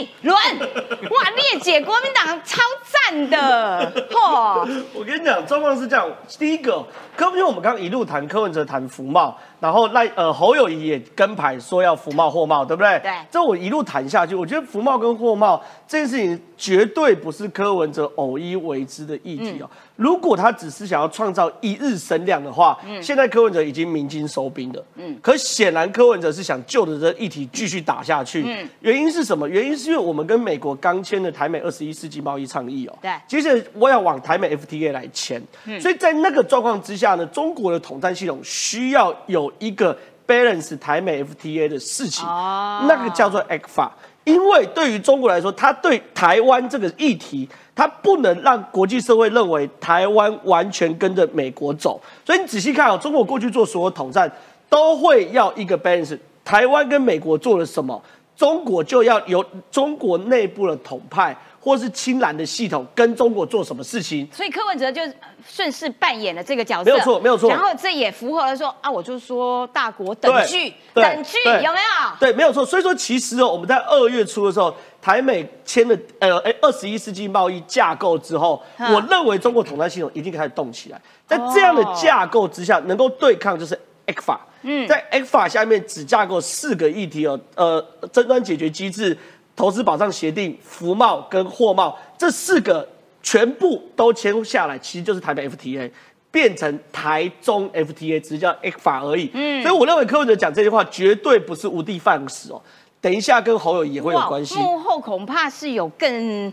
[0.00, 4.82] 立伦， 哇，列姐，国民党超赞的， 嚯！
[4.92, 6.84] 我跟你讲，状况是这样，第一个，
[7.16, 12.98] 柯，因为我们刚刚一路谈柯文哲谈福茂，然后赖呃侯友谊也跟牌说要福茂货贸，对不对？
[13.00, 13.12] 对。
[13.30, 19.68] 这我一路谈下去，我觉得福茂跟货贸这件事情绝对不是柯文哲偶一为之的议题哦。
[19.96, 29.48] 如果他只是想要创造一日声量的话，嗯，现在柯文哲已经鸣金收兵了，嗯，可显然柯文哲是想就着这议题继续打下去，嗯，原因是什么？
[29.48, 43.88] 原因是因为我们跟美国刚签的台美二十一世纪贸易倡议哦，对，接着我要往台美 FTA 来签，嗯，所以在那个状况之下呢，中国的统战系统需要有一个 balance 台美 FTA 的事情，哦，那个叫做 ECFA。
[44.24, 51.98] 因为对于中国来说，他对台湾这个议题，他不能让国际社会认为台湾完全跟着美国走。
[52.26, 54.30] 所以你仔细看哦，中国过去做所有统战，
[54.68, 56.18] 都会要一个 balance。
[56.44, 58.02] 台湾跟美国做了什么，
[58.36, 61.34] 中国就要由中国内部的统派。
[61.68, 65.02] 或是青蓝的系统跟中国做什么事情，所以柯文哲就
[65.46, 67.50] 顺势扮演了这个角色，没有错，没有错。
[67.50, 72.16] 然后这也符合了说啊，我就说大国等距，等距有没有？
[72.18, 72.64] 对，没有错。
[72.64, 80.98] 所以说，其实哦，我们在二月初的时候，台美签了呃哎二十一世纪贸易架构之后，我认为中国统战系统一定开始动起来。
[81.26, 84.40] 在这样的架构之下，能够对抗就是 X 法。
[84.62, 89.14] 嗯，在 X 法下面只架构四个议题哦，呃，争端解决机制。
[89.58, 92.88] 投资保障协定、服贸跟货贸这四个
[93.20, 95.90] 全部都签下来，其实就是台北 FTA
[96.30, 99.28] 变成台中 FTA，只是叫 X 法而已。
[99.34, 102.62] 嗯，所以我认为柯文哲讲这句话绝对不是无的放矢哦。
[103.00, 106.52] 等一下跟侯友也会有关系，幕后恐怕是有更。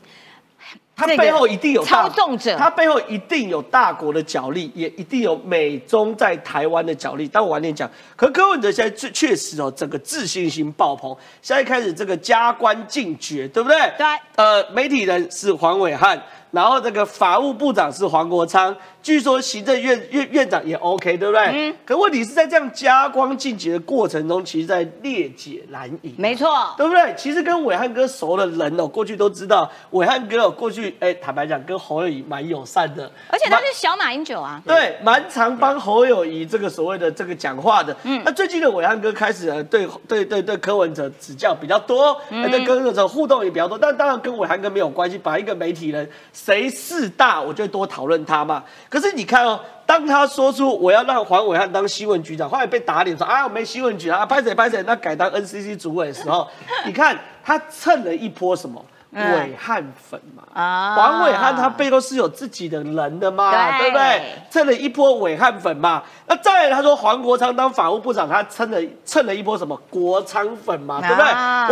[0.96, 7.30] 他背后一定有操纵者，他背后一定有大国的角力，也一定有美中在台湾的角力。
[7.32, 13.78] 但我晚点讲，可柯文哲现在确确实哦，整个自信心爆棚，现在开始这个加官进爵，对不对？
[13.98, 14.06] 对。
[14.38, 16.22] 呃，媒体人是黄伟汉。
[16.56, 21.44] 然后这个法务部长是黄国昌，据说行政院院院长也 OK，对不对？
[21.54, 21.76] 嗯。
[21.84, 26.16] 可问题是在这样加光进阶的过程中，其实在裂解难以。
[26.18, 27.14] 没错，对不对？
[27.18, 33.12] 其实跟伟汉哥熟的人哦，过去都知道，伟汉哥哦，过去哎，坦白讲，跟侯友谊蛮友善的。
[33.28, 34.62] 而且他是小马英九啊。
[34.66, 37.94] 对，蛮常帮侯友谊这个所谓的这个讲话的。
[38.04, 38.22] 嗯。
[38.24, 46.10] 那最近的伟汉哥开始对对对对柯文哲指教比较多，对柯文哲互动也比较多，但当然跟伟汉哥没有关系，把一个媒体人。
[46.46, 48.64] 谁势大，我就多讨论他嘛。
[48.88, 56.48] 可是你看哦，当他说出我要让黄伟汉当新闻局长，后来被打脸说啊，我没新闻局啊，拍谁拍谁，那改当 NCC 主委的时候，
[56.86, 58.80] 你看他蹭了一波什么
[59.10, 60.44] 伟汉粉嘛？
[60.54, 64.22] 啊，黄伟汉他背后是有自己的人的嘛，对不对？
[64.52, 66.04] 蹭了一波伟汉粉嘛。
[66.28, 71.26] 那再来他说黄国昌当法务部长，他蹭了蹭了一波什么国昌粉嘛，对不对？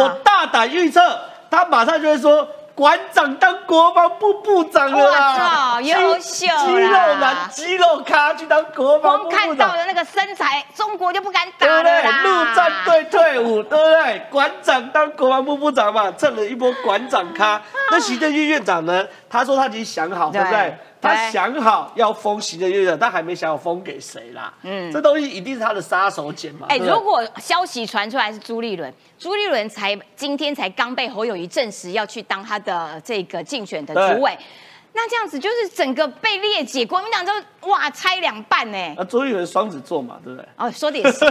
[0.03, 0.99] 我大胆预测，
[1.51, 2.47] 他马上就会说。
[2.75, 5.79] 馆长当国防部部长了啦！
[5.81, 9.39] 优秀肌肉男、肌肉咖去当国防部部长。
[9.39, 12.23] 看到的那个身材，中国就不敢打了啦。
[12.23, 14.19] 陆战队退伍，对不对？
[14.31, 17.61] 馆长当国防部部长嘛，蹭了一波馆长咖。
[17.91, 19.05] 那行政院院长呢？
[19.29, 20.75] 他说他已经想好，对不对？
[21.03, 24.53] 他想好要封行政院长，但还没想好封给谁啦。
[24.63, 26.67] 嗯，这东西一定是他的杀手锏嘛。
[26.69, 34.37] 哎，如果消息传出来是朱立伦，朱立伦才今天才刚被侯友谊证实要去当他的这个竞选的主委。
[34.95, 37.31] 那这样子就是整个被裂解，国民党就
[37.67, 38.77] 哇拆两半呢。
[38.95, 40.47] 那周玉文双子座嘛，对不对？
[40.55, 41.25] 哦，说的也是，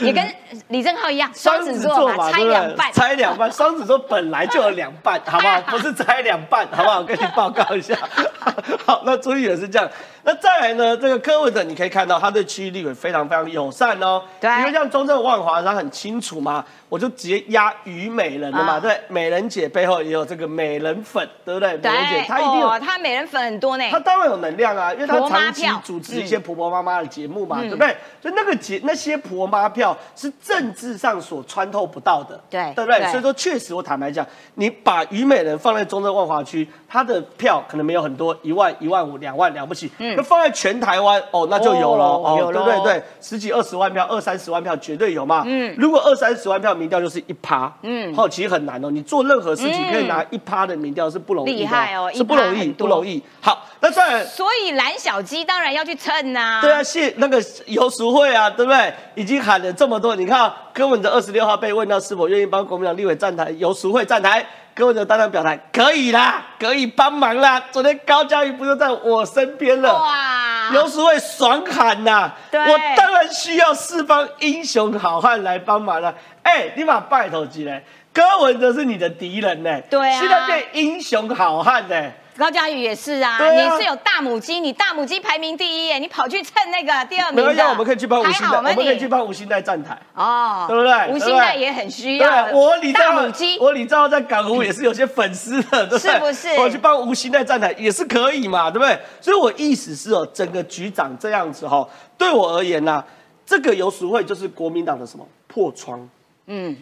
[0.04, 0.34] 也跟
[0.68, 3.50] 李正浩一样，双子座嘛，拆两半，拆两半。
[3.52, 5.60] 双子座本来就有两半， 好不好？
[5.62, 6.98] 不是拆两半，好不好？
[6.98, 7.96] 我跟你报告一下。
[8.84, 9.88] 好，那周玉文是这样。
[10.24, 10.96] 那再来呢？
[10.96, 14.22] 这个柯文哲你可以看到，他对区域立委非常非常友善哦。
[14.40, 18.78] 对，因为像中正万华，他很清楚嘛，我就直接压虞美人了嘛。
[18.80, 21.78] 对，美人姐背后也有这个美人粉，对不对？
[21.78, 23.84] 对，美人姐她一定有，她美人粉很多呢。
[23.90, 27.94] 他当然有能量啊，因为他长期主持一些婆婆妈妈的节目嘛，对不对？
[28.22, 32.98] 所以那个节那些婆妈票是政治上所穿透不到的，对对不对？
[33.00, 39.90] 对所以说，确实我坦白讲，你把虞美人放在中正万华区，他的票可能没有很多，一万、一万五、两万了不起。
[39.98, 42.94] 那放在全台湾，哦，那就有了哦，哦有咯对不对？
[42.94, 45.42] 对，十几二十万票，二三十万票绝对有嘛。
[45.46, 48.90] 嗯，如果二三十万票民调就是一趴，嗯，哦，其实很难哦。
[48.90, 53.22] 你做任何事情可以拿一趴的民调是不容易的，厉害哦是不容易，不容易。
[53.40, 54.24] 好，那再来。
[54.24, 58.94] 所以蓝小鸡当然要去蹭呐、对啊，谢那个游淑慧啊，对不对？
[59.14, 67.60] 已经喊了这么多，你看啊柯文哲二十六号被问到是否愿意帮国民党立委站台，游淑慧站台，柯文哲当然表态可以啦，可以帮忙啦。
[67.72, 69.92] 昨天高嘉瑜不就在我身边了？
[69.92, 76.14] 哇，游淑慧爽喊呐、对我当然需要四方英雄好汉来帮忙了。
[76.42, 89.98] 哎，你把拜托起来，柯文哲是你的敌人呢、对啊现在变英雄好汉呢、高嘉宇也是啊，啊你是有大母鸡，你大母鸡排名第一耶，你跑去蹭那个第二名的，没关系，我们可以去帮吴还欣代，我们可以去帮吴欣代站台。
[90.14, 96.12] 哦，对不对吴对不对欣代也很需要对，我李大兆母鸡，我李兆在港湖也是有些粉丝的，对不对？
[96.12, 98.96] 是不是我去帮吴星在站台也是可以嘛，对不对？
[99.20, 101.84] 所以我意思是哦，整个局长这样子哈、
[102.16, 103.04] 对我而言呐、
[103.44, 106.08] 这个游淑慧就是国民党的什么破窗。
[106.46, 106.76] 嗯，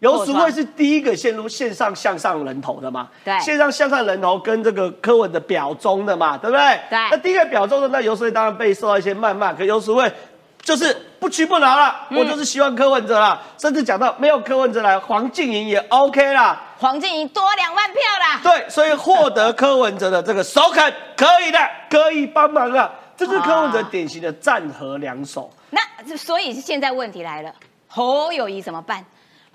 [0.00, 3.08] 游淑慧是第一个陷入线上向上人头的嘛？
[3.24, 6.80] 对线上向上人头跟这个柯文的表忠的嘛，对不对？
[6.90, 10.12] 对那第一个表忠的，那游淑慧当然被受到一些谩骂，可游淑慧
[10.60, 16.60] 就是不屈不挠了，嗯我就是希望柯文哲啦，甚至讲到没有柯文哲来，黄静莹也 OK 啦。
[16.78, 22.92] 黄静莹多两万票啦，对，所以获得柯文哲的这个首肯，可以的，可以帮忙了。
[23.16, 25.50] 这是柯文哲典型的战和两手。
[25.70, 25.80] 那
[26.16, 27.50] 所以现在问题来了，
[27.88, 29.02] 侯友谊怎么办？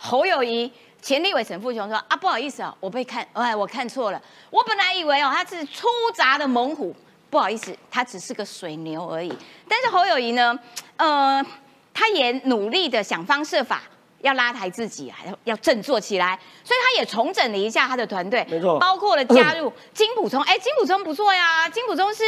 [0.03, 6.95] 侯友谊钱立伟沈富雄说啊，不好意思啊，我被看，哎，我看错了，我本来以为哦他是粗杂的猛虎，
[7.29, 9.31] 不好意思，他只是个水牛而已。
[9.69, 10.57] 但是侯友谊呢，
[10.97, 11.45] 呃，
[11.93, 13.83] 他也努力的想方设法。
[14.21, 22.23] 要拉抬自己，还要要振作起来，所以他也重整了一下他的团队，没错包括了加入 金普聪，哎，金普聪不错呀，金普聪是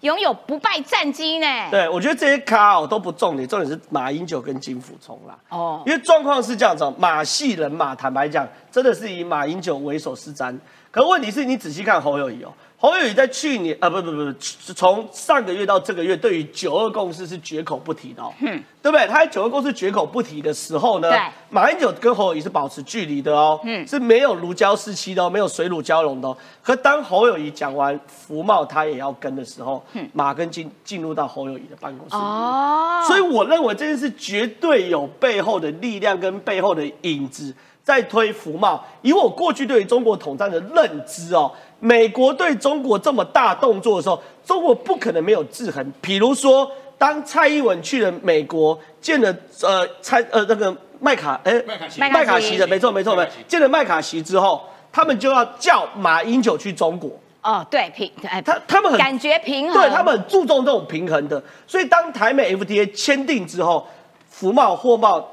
[0.00, 5.38] 拥有不败战绩呢，对，我觉得这些咖哦都不重点，重点是马英九跟金普聪啦。
[5.48, 10.56] 哦因为状况是这样子哦，马系人马，坦白讲，真的是以马英九为首是瞻。
[10.90, 14.32] 可问题是你仔细看侯友谊哦，侯友谊在去年啊，不不不不，
[14.74, 19.06] 从上个月到这个月，对于九二共识是绝口不提的哦，嗯，对不对？
[19.06, 26.36] 他在九二共识绝口不提的时候呢对，马英九跟侯友谊是保持距离的哦，嗯，是没有如胶似漆的哦，没有水乳交融的哦。
[26.62, 32.14] 可当侯友谊讲完福茂他也要跟的时候，嗯马跟进进入到侯友谊的办公室。
[32.14, 38.84] 哦，所以我认为这件事绝对有背后的力量跟背后的影子在推服贸。
[39.02, 41.50] 以我过去对于中国统战的认知哦，
[41.86, 45.92] 美国对中国这么大动作的时候，中国不可能没有制衡。
[46.00, 46.68] 比如说，
[46.98, 52.00] 当蔡英文去了美国，见了呃蔡呃那个麦卡哎麦卡锡。
[52.00, 53.30] 麦卡锡的，没错没错没错。
[53.46, 57.08] 见了麦卡锡之后，他们就要叫马英九去中国。
[57.42, 63.86] 哦，对平，哎，他他们很感觉平衡，对他们很注重这种平衡的，所以当台美 FTA 签订之后，
[64.28, 65.24] 服贸、货贸，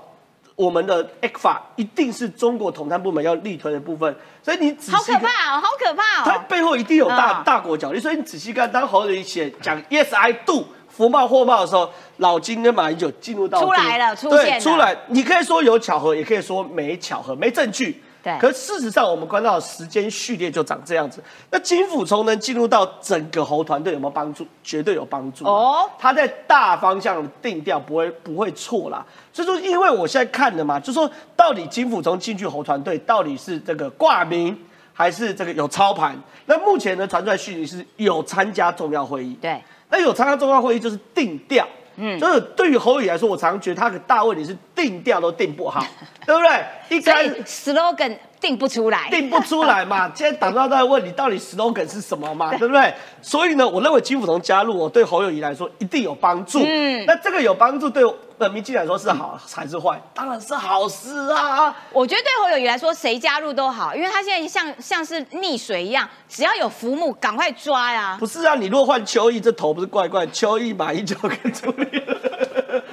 [0.56, 5.20] 我们的 ECFA 一定是中国统战部门要力推的部分，所以你仔好细好。
[5.20, 18.04] 可怕哦，好可怕哦它哦，背后一定有大、嗯大国角力，所以你仔细看，当侯友宜写讲 Yes I do 福茂货贸的时候，老金跟马英九进入到出来了出对出来，你可以说有巧合，也可以说没巧合，没证据。
[18.24, 21.22] 对可事实上，我们观到的时间序列就长这样子。
[21.52, 24.48] 那金辅聪能进入到整个猴团队有没有帮助？
[24.64, 25.44] 绝对有帮助。
[25.46, 29.06] 哦哦，他在大方向定调不会不会错啦。
[29.34, 34.58] 所以说，因为我现在看的嘛，就说到底金辅聪进去猴团队，到底是这个挂名
[34.94, 36.16] 还是这个有操盘？
[36.46, 39.34] 那目前呢传出来讯息是有参加重要会议。
[39.42, 45.86] 对，那有参加重要会议就是定调，嗯，就是对于侯友宜来说，我常觉得他的大问题是定调都定不好，
[46.26, 46.98] 对不对？
[46.98, 52.94] 一开始 slogan 定不出来，定不出来嘛，现在党中央在问你到底 slogan 是什么嘛，对不对？
[53.22, 56.60] 所以呢，我认为金辅同加入，我对侯友宜来说一定有帮助。
[56.60, 58.04] 嗯嗯，那这个有帮助对
[58.38, 60.00] 呃民进来说是好还是坏？
[60.14, 61.74] 当然是好事啊。
[61.92, 68.18] 我觉得对侯友谊来说，谁加入都好，因为他现在像像是溺水一样，只要有浮木，赶快抓呀。
[68.20, 70.28] 不是啊，你如果换邱毅，这头不是怪怪？
[70.28, 72.43] 邱毅、马英九跟朱立伦，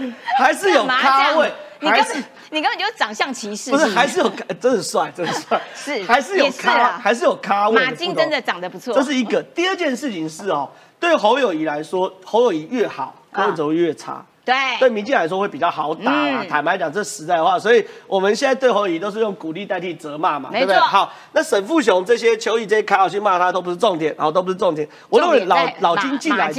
[0.38, 7.74] 还是有咖位，你根本你根本就是长相歧视，不是不还是有咖，真的帅，真的帅， 是还是有咖，啊还是有咖位。
[7.74, 9.42] 马金真的，长得不错，这是一个。
[9.54, 14.24] 第二件事情是哦，对侯友谊来说，侯友谊越好，柯文哲会越差。
[14.42, 20.78] 对对民进来说会比较好打坦白讲，这实在话，所以我们现在对侯友宜都是用鼓励代替责骂嘛，没对不对？
[20.78, 24.88] 错好，那沈富雄这些邱毅这些卡老去骂他都不是重点，然后都不是重点。
[25.10, 26.50] 我认为老老金进来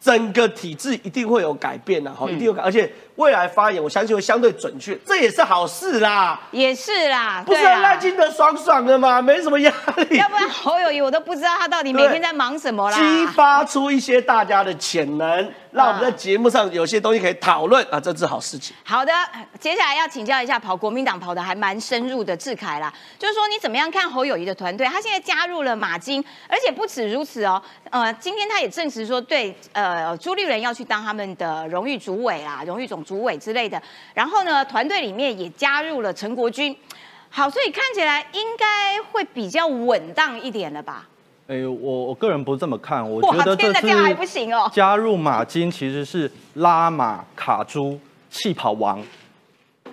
[0.00, 2.62] 整个体制一定会有改变的，哈，嗯一定有改。
[2.62, 6.40] 而且未来发言，我相信会相对准确，这也是好事啦。
[6.50, 10.16] 也是啦，不是赖清德爽爽的吗， 没什么压力。
[10.16, 12.96] 要不然侯友谊我都不知道他到底每天在忙什么啦。
[12.96, 18.74] 激发出一些大家的潜能，让我们在节目上有些东西可以讨论啊，这是好事情。
[18.82, 19.12] 好的，
[19.58, 24.86] 接下来要请教一下跑国民党跑的还蛮深入的志凯啦，就是说你怎么样看侯友谊的团队？
[24.86, 33.82] 他现在加入了马金，而且不止如此哦，呃，今天他也证实说对，呃，朱立伦要去当他们的荣誉主委啦、荣誉总主委之类的，
[34.14, 36.76] 然后呢，团队里面也加入了陈国军，
[37.28, 41.08] 好，所以看起来应该会比较稳当一点了吧？
[41.48, 47.98] 哎、我我个人不这么看，我觉得这次行哦加入马金其实是拉马卡猪
[48.30, 49.02] 气跑王，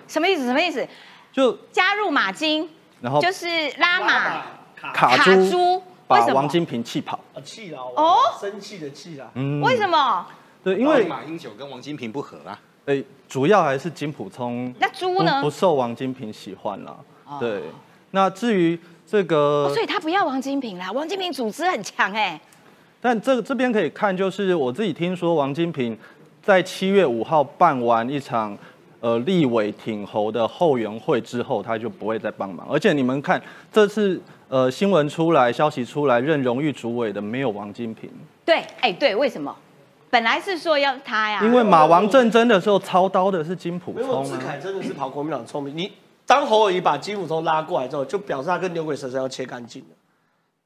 [0.06, 0.46] 什么意思？
[0.46, 0.86] 什么意思？
[1.32, 3.46] 就加入马金，然后就是
[3.78, 4.42] 拉马
[4.76, 7.18] 卡卡猪把王金平气跑。
[7.34, 7.80] 啊，气啦！
[7.96, 9.28] 哦生气的气啊。
[9.34, 10.24] 嗯为什么？
[10.62, 12.56] 对，因为马英九跟王金平不合啊。
[12.88, 16.96] 哎、主要还是金普聪那猪呢不不受王金平喜欢啦。
[17.38, 17.60] 对，
[18.12, 22.40] 那至于这个，哦，所以他不要王金平啦，王金平组织很强哎、
[22.98, 25.96] 但这这边可以看，就是我自己听说王金平
[26.42, 28.56] 在七月五号办完一场
[29.00, 32.66] 呃立委挺侯的后援会之后，他就不会再帮忙。
[32.70, 33.38] 而且你们看
[33.70, 38.08] 这次呃新闻出来，消息出来，任荣誉主委的没有王金平，
[38.46, 39.54] 对，哎、对，为什么？
[40.10, 44.28] 本来是说要他呀，因为马王政争的时候操刀的是金普聪啊。
[44.30, 45.76] 志凯真的是跑国民党聪明。
[45.76, 45.92] 你
[46.26, 49.88] 当侯友谊把金普聪拉过来之后，就表示他跟牛鬼蛇神要切干净了，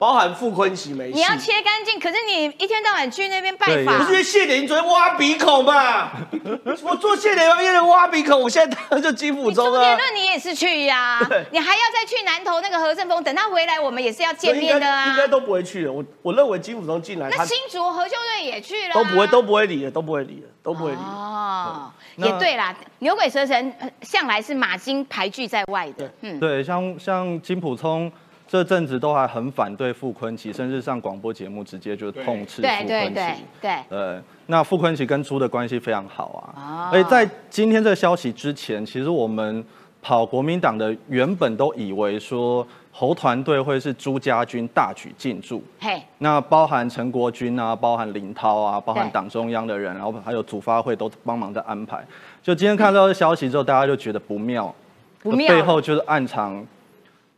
[0.02, 1.14] 包含傅昆萁没戏。
[1.14, 6.10] 你要切干净，可是你一天到晚去那边拜对访不是因，为谢点昨天挖鼻孔嘛？
[6.82, 9.80] 我做谢点因为挖鼻孔，我现在当然就金溥你周聪啊。
[9.80, 15.16] 杰伦你也是去呀、对你还要再去南投那个何振峰，等他回来，我们也是要见面的啊应。
[15.16, 15.92] 该都不会去的。
[15.92, 21.02] 我我认为金溥聪进来，那新竹何秀瑞也去了、啊都不会都不会理的，都不会理的，都不会理的。
[21.02, 26.12] 哦，那也对啦，牛鬼蛇神呃向来是马金排拒在外的。
[26.22, 28.10] 嗯，对，像像金普聪
[28.52, 32.86] 这阵子都还很反对傅昆萁，甚至上广播节目直接就痛斥傅对昆萁。
[32.86, 36.60] 对对对，呃，那傅昆萁跟朱的关系非常好哦。
[36.60, 36.90] 啊。
[36.92, 39.64] 而且在今天这个消息之前，其实我们
[40.02, 52.04] 跑国民党的原本都以为说侯团队会是朱家军大举进驻，嘿，那包含陈国军啊，包含林涛啊，包含对党中央的人，然后还有主发会都帮忙在安排。
[52.42, 54.74] 就今天看到这消息之后，大家就觉得不妙，
[55.22, 55.48] 不妙。
[55.48, 56.62] 背后就是暗藏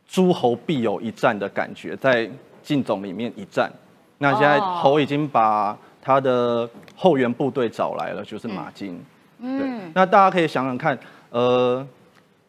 [0.07, 2.29] 诸侯必有一战的感觉，在
[2.63, 3.71] 晋总里面一战。
[4.17, 9.03] 那现在哦侯已经把他的后援部队找来了，就是马金。
[9.39, 10.97] 嗯，那大家可以想想看，
[11.29, 11.85] 呃，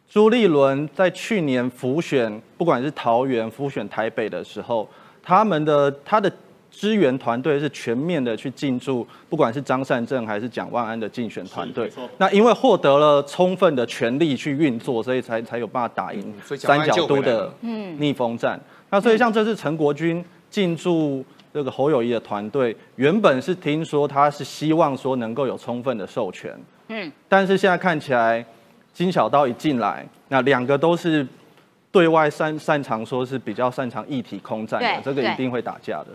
[0.09, 4.87] 朱立伦在去年浮选，不管是桃园浮选台北的时候，
[5.21, 6.31] 他们的他的
[6.77, 11.91] 支援团队是全面的去进驻，不管是张善政还是蒋万安的竞选团队。
[12.19, 17.53] 那因为获得了充分的权力去运作，所以才才有办法打赢三角都的了
[17.97, 18.59] 逆风战。
[18.91, 26.55] 那所以像这次陈国军进驻这个侯友谊的团队，原本是听说他是希望说能够有充分的授权，
[26.89, 28.45] 嗯，但是现在看起来
[28.93, 31.25] 金小刀一进来，那两个都是
[31.91, 36.09] 对外擅擅长说是比较擅长一体空战的这个一定会打架的。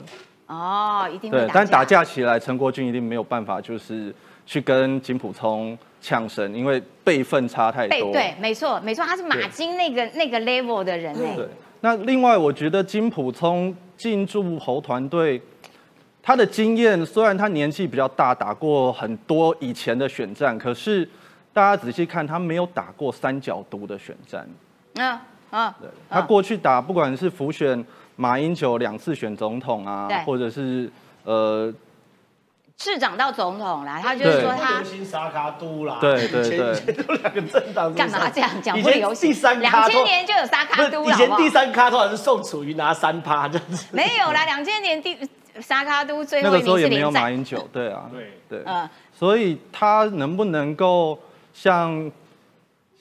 [0.53, 7.99] 哦，一定会对，打但打架起来，陈国军一定没有办法，就是去跟金普聪呛声，因为辈分差太多。
[7.99, 11.49] 对对，没错没错，他是马金那个那个 level 的人哎、对，
[11.81, 15.41] 那另外我觉得金普聪进驻侯团队，
[16.23, 21.09] 他的经验虽然他年纪比较大，打过很多以前的选战，可是
[21.53, 24.47] 大家仔细看，他没有打过三角都的选战。
[24.97, 25.19] 嗯
[25.51, 27.85] 嗯，对，他过去打不管是浮选
[28.23, 30.89] 马英九两次选总统啊，或者是
[31.25, 31.75] 呃
[32.79, 36.73] 市长到总统啦，他就是说他流行沙卡都啦，对对对。
[36.73, 41.25] 以前都两个政党，干嘛这样讲以前不流行第三两千年就有沙卡都了，好好？
[41.25, 43.87] 以前第三咖通常是宋楚瑜拿三趴这样子。
[43.91, 45.19] 没有啦，两千年第
[45.61, 48.39] 沙卡都最那后一名是个时候也没有马英九，对啊，对。
[48.49, 51.19] 对，嗯，所以他能不能够
[51.53, 52.11] 像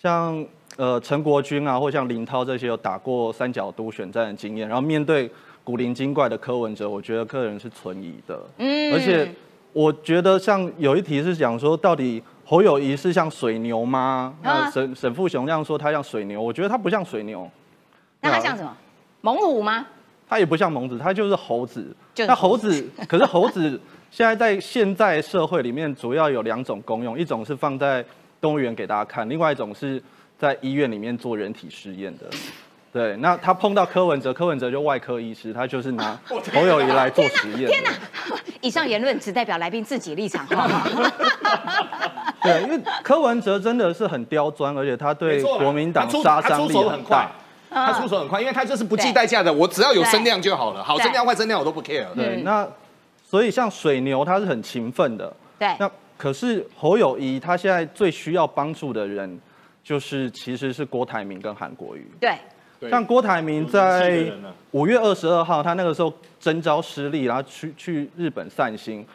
[0.01, 0.45] 像
[0.81, 5.29] 呃陈国军啊，或像林涛这些有打过三角都选战的经验，然后面对
[5.63, 8.39] 古灵精怪的柯文哲，我觉得个人是存疑的。
[8.57, 9.31] 嗯而且
[9.73, 14.33] 我觉得像有一题是讲说，到底侯友谊是像水牛吗？
[14.41, 17.47] 啊那沈沈富雄这样说他像水牛，我觉得他不像水牛，
[18.21, 18.75] 那他像什么？
[19.21, 19.85] 猛虎吗？
[20.27, 21.95] 他也不像猛子，他就是猴子。
[22.15, 28.03] 就是那猴子，可是猴子现在在现在社会里面主要有两种功用，一种是放在
[28.41, 30.01] 动物园给大家看，另外一种是
[30.41, 32.25] 在医院里面做人体实验的。
[32.91, 37.89] 对，那他碰到柯文哲，柯文哲就外科医师，他就是拿 侯友谊来做实验的。
[38.60, 40.82] 以上言论只代表来宾自己立场哈。
[42.41, 47.32] 对，因为柯文哲真的是很刁钻，而且他对国民党杀伤力很大。
[47.69, 52.08] 他出手很快，因为他就是不计代价的，我只要有声量就好了，好声量坏声量我都不 care。
[52.15, 52.67] 对，那
[53.24, 55.32] 所以像水牛他是很勤奋的。
[55.57, 55.74] 对。
[55.80, 59.39] 那可是侯友谊他现在最需要帮助的人，
[59.84, 62.05] 就是其实是郭台铭跟韩国瑜。
[62.19, 62.36] 对。
[62.89, 64.32] 像郭台铭在
[64.71, 69.05] 五月二十二号，他那个时候征召失利，然后去去日本散心。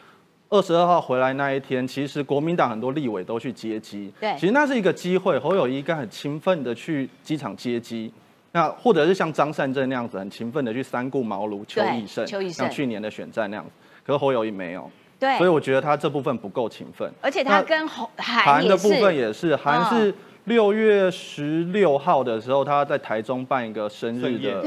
[0.48, 4.12] 二十二号回来那一天，其实国民党很多立委都去接机。
[4.20, 4.32] 对。
[4.34, 8.12] 其实那是一个机会，侯友谊应该很勤奋的去机场接机。
[8.52, 13.72] 那或者是像张善政那样子，很勤奋的去三顾茅庐、求以胜，像去年的选战那样子。
[14.04, 14.88] 可是侯友谊没有。
[15.18, 15.36] 对。
[15.38, 17.12] 所以我觉得他这部分不够勤奋。
[17.20, 20.14] 而且他跟韩的部分也是，韩是。
[20.46, 24.62] 六月十六号的时候，他在台中办一个生日的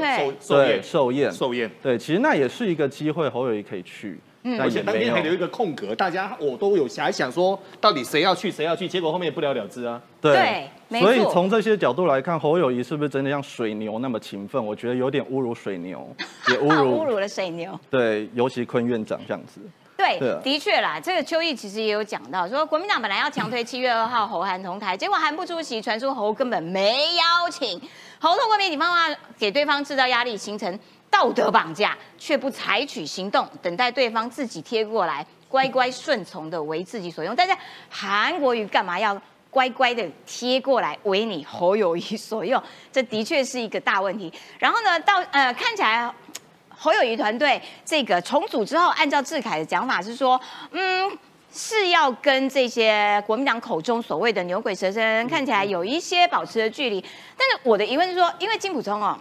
[0.46, 10.00] 对寿宴，寿宴对，其实那也是一个机会，侯友谊可以去，嗯而且当天还留一个空格，大家我都有遐想说，到底谁要去，谁要去，结果后面也不了了之啊。
[10.20, 10.68] 对，
[11.00, 14.62] 所以从这些角度来看，侯友谊是不是真的像水牛那么勤奋？
[14.62, 16.06] 我觉得有点侮辱水牛，
[16.48, 17.80] 也侮辱 侮辱了水牛。
[17.88, 19.60] 对，尤其坤院长这样子。
[20.00, 27.78] 对，的确啦，这个邱毅其实也有讲到，说国民党本来要强推七月二号侯韩同台，结果韩不出席，传出侯根本没邀请，
[28.18, 30.78] 侯透过媒体方法给对方制造压力，形成
[31.10, 37.36] 道德绑架，却不采取行动，等待对方自己贴过来，乖乖顺从的为自己所用。
[37.36, 37.54] 但是
[37.90, 39.20] 韩国瑜干嘛要
[39.50, 42.62] 乖乖的贴过来为你侯友谊所用？
[42.90, 44.32] 这的确是一个大问题。
[44.58, 46.10] 然后呢，到呃看起来。
[46.82, 51.18] 侯友谊团队这个重组之后，按照志凯的讲法是说，嗯，
[51.52, 56.98] 是要跟这些国民党口中所谓的牛鬼蛇神看起来有一些保持的距离。
[57.36, 59.14] 但是我的疑问是说，因为金普聪哦，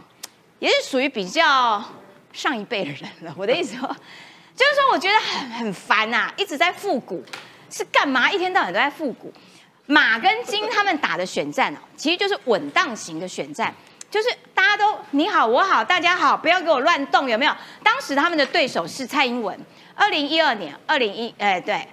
[0.60, 1.84] 也是属于比较
[2.32, 3.36] 上一辈的人了。
[3.38, 3.86] 我的意思说，
[4.56, 7.22] 就是说我觉得很很烦呐，一直在复古，
[7.70, 8.32] 是干嘛？
[8.32, 9.34] 一天到晚都在复古。
[9.86, 13.76] 马跟金他们打的选战哦，其实就是稳当型的选战。
[14.10, 17.54] 就是大家都你好我好大家好，不要给我乱动，有没有？
[17.84, 19.58] 当时他们的对手是蔡英文，
[19.94, 21.88] 二零一二年、二零一哎对，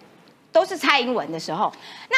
[0.51, 1.71] 都是蔡英文的时候。
[2.09, 2.17] 那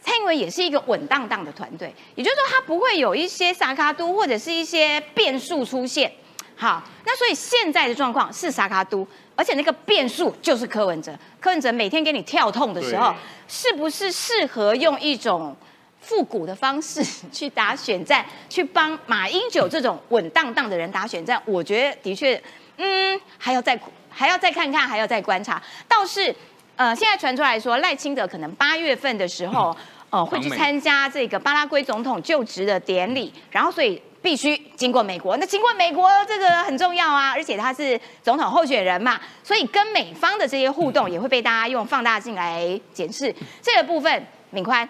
[0.00, 6.10] 蔡英文也是一个稳当当的团队，也就是说他不会有一些萨卡都或者是一些变数出现。
[6.56, 9.06] 好，那所以现在的状况是萨卡都，
[9.36, 11.16] 而且那个变数就是柯文哲。
[11.40, 13.14] 柯文哲每天给你跳痛的时候，
[13.46, 15.56] 是不是适合用一种？
[16.02, 22.40] 复古的方式 去打选战，去帮马英九这种稳当当的人打选战，我觉得的确，
[22.76, 23.78] 嗯，还要再
[24.10, 25.62] 还要再看看，还要再观察。
[25.88, 26.34] 倒是，
[26.76, 29.74] 呃，现在传出来说赖清德可能八月份的时候，
[30.10, 35.36] 呃，会去参加这个巴拉圭总统就职的典礼，然后所以必须经过美国。
[35.38, 43.34] 那经过美国这个很重要啊，而且他是总统候选人嘛，所以跟美方的这些互动也会被大家用放大镜来检视。
[43.62, 44.88] 这个部分，敏宽。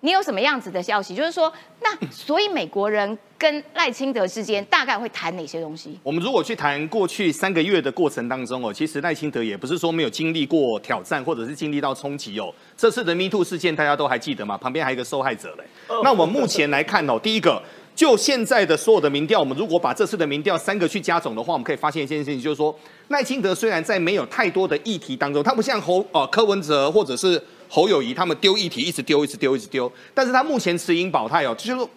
[0.00, 1.14] 你有什么样子的消息？
[1.14, 5.98] 就是说，那所以美国人跟赖清德之间大概会谈哪些东西？
[6.02, 12.54] 我们如果去谈过去三个月的过程当中哦，其实赖清德也不是说没有经历过挑战，或者是经历到冲击哦。
[12.76, 14.56] 这次的 Me Too 事件大家都还记得吗？
[14.56, 15.64] 旁边还有一个受害者嘞。
[16.04, 17.60] 那我们目前来看哦， 第一个，
[17.94, 22.78] 就现在的所有的民调，我们如果把这次的民调三个去加总的话，我们可以发现一件事情，就是说
[23.08, 27.42] 赖清德虽然在没有太多的议题当中，他不像侯呃柯文哲或者是。
[27.68, 29.90] 侯友谊他们丢议题，一直丢，一直丢，一直丢。
[30.14, 31.88] 但是他目前持盈保泰哦，就是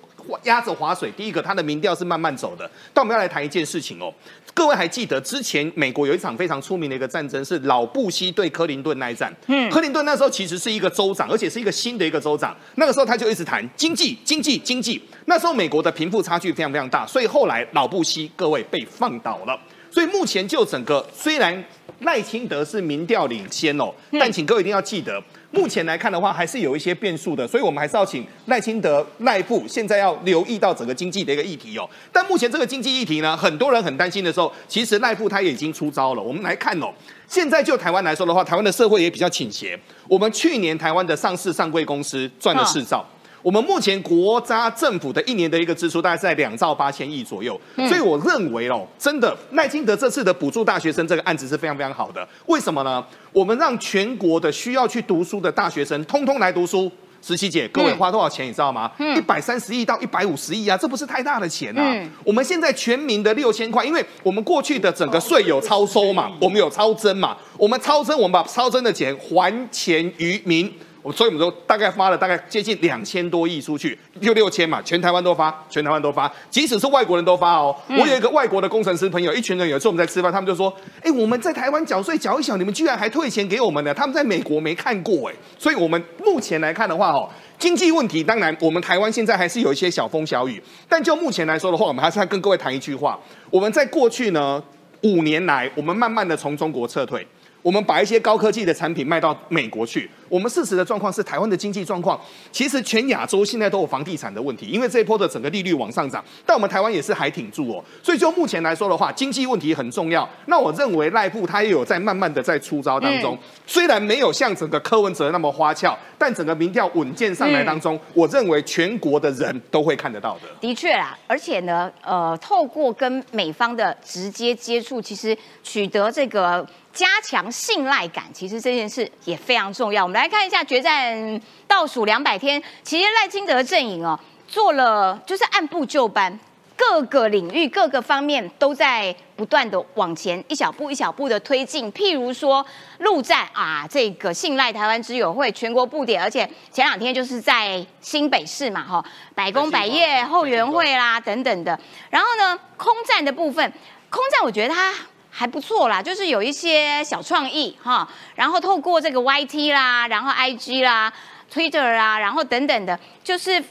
[0.44, 1.12] 压着划水。
[1.16, 2.70] 第一个，他的民调是慢慢走的。
[2.94, 4.14] 但我们要来谈一件事情哦，
[4.54, 9.34] 各位还记得之前美国有一场非常出名的一个战争，是老布希对克林顿那一战。
[9.48, 12.56] 嗯，克林顿那时候其实是一个州长，而且是一个新的一个州长。
[12.76, 15.02] 那个时候他就一直谈经济，经济，经济。
[15.26, 19.60] 那时候美国的贫富差距非常非常大，所以后来老布希各位被放倒了。
[19.92, 21.64] 所以目前就整个虽然
[22.02, 25.20] 赖清德是民调领先哦，但请各位一定要记得。
[25.52, 31.90] 目前来看的话，还是有一些变数的，所以我们还是要请赖清德、赖布现在要留意到整个经济的一个议题哦。
[32.12, 36.22] 但目前这个经济议题呢，很多人很担心的时候，其实赖布他也已经出招了。
[36.22, 36.94] 我们来看哦，
[37.28, 39.78] 现在就台湾来说的话，台湾的社会也比较倾斜。
[40.08, 43.04] 我们去年台湾的上市上柜公司赚了四兆。
[43.42, 52.28] 我们目前国家政府的一年的一个支出大概在两兆八千亿左右，所以我认为哦，真的赖清德这次的补助大学生这个案子是非常非常好的。
[52.48, 53.04] 为什么呢？
[53.32, 56.92] 我们让全国的需要去读书的大学生通通来读书。
[57.22, 58.90] 十七姐，各位花多少钱你知道吗？
[59.14, 62.10] 一百三十亿到一百五十亿啊，这不是太大的钱啊。
[62.24, 70.74] 我们现在全民的六千块，因为我们过去的整个税有超收嘛，我们有超增嘛，我们超增，我们把超增的钱还钱于民。
[71.02, 77.76] 我所以我们说大概发了大概接近两千多亿出去，就六千嘛，全台湾都发，全台湾都发，即使是外国人都发哦。
[77.88, 83.94] 我有一个外国的工程师朋友，一群人有一次我们在吃饭，他们就说：“哎，我们在台湾缴税缴一缴，你们居然还退钱给我们呢？
[83.94, 93.18] 他们在美国没看过哎。”所以，我们目前来看的话，哦，经济问题当然我们台湾现在还是有一些小风小雨，但就目前来说的话，我们还是要跟各位谈一句话：
[93.50, 94.62] 我们在过去呢
[95.04, 97.26] 五年来，我们慢慢的从中国撤退。
[97.62, 100.10] 我们把一些高科技的产品卖到美国去。
[100.30, 102.20] 我们事实的状况是，台湾的经济状况
[102.52, 107.84] 其实全亚洲现在都有房地产的问题，因为这一波的整个利率往上涨，但我们台湾也是还挺住哦。
[108.04, 110.28] 所以就目前来说的话，经济问题很重要。
[110.46, 120.42] 那我认为赖布他也有在慢慢的在出招当中，虽然没有像整个柯文哲那么花俏，但整个民调稳健上来当中，我认为全国的人都会看得到的。
[120.62, 126.66] 的确啦，而且呢，呃，透过跟美方的直接接触，其实取得这个。
[126.92, 130.04] 加强信赖感，其实这件事也非常重要。
[130.04, 136.38] 我们来看一下决战倒数两百天，其实赖清德阵营哦做了就是按部就班，
[136.76, 141.90] 各个领域各个方面都在不断的往前一小步一小步的推进。
[141.94, 142.66] 譬如说
[142.98, 151.80] 陆战啊，这个信赖台湾之友会全国布点，而且前两天就是在新北市嘛，哈，百工百业后援会啦等等的。
[152.10, 153.72] 然后呢，空战的部分，
[154.10, 154.94] 空战我觉得它。
[155.40, 161.14] 还不错啦，就是有一些小创意哈，然后透过这个 YT 啦，然后 IG 啦、
[161.50, 163.64] Twitter 啊，然后等等的，就是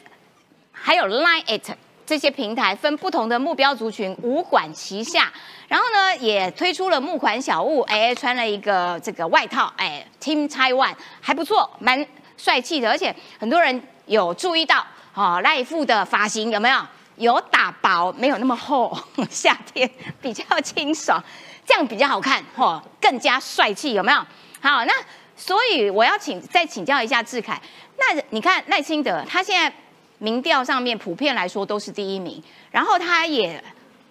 [0.73, 1.71] 还有 Line It
[2.07, 5.31] 这些平台，分不同的目标族群，五管齐下。
[5.69, 12.03] 然后呢，也推出了募款小物，哎，穿了一个这个外套，哎，Team Taiwan 还不错，蛮
[12.39, 16.79] 帅气的，而且很多人有注意到，哦，赖富的发型有没有？
[17.17, 18.97] 有打薄，没有那么厚，
[19.29, 19.91] 夏天
[20.23, 21.21] 比较清爽。
[21.69, 24.19] 这样比较好看，嚯，更加帅气，有没有？
[24.59, 24.93] 好，那
[25.37, 27.61] 所以我要请再请教一下志凯，
[27.99, 29.71] 那你看赖清德，他现在
[30.17, 33.63] 民调上面普遍来说都是第一名，然后他也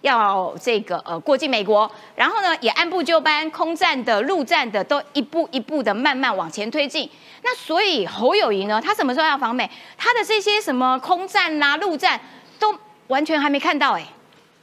[0.02, 7.10] 要这个呃过境美国，然后呢也按部就班，空战的、陆战的都一步一步的慢慢往前推进。
[7.42, 9.68] 那所以侯友谊呢，他什么时候要访美？
[9.96, 12.20] 他的这些什么空战啦、陆战
[12.60, 12.72] 都
[13.08, 14.06] 完全还没看到哎。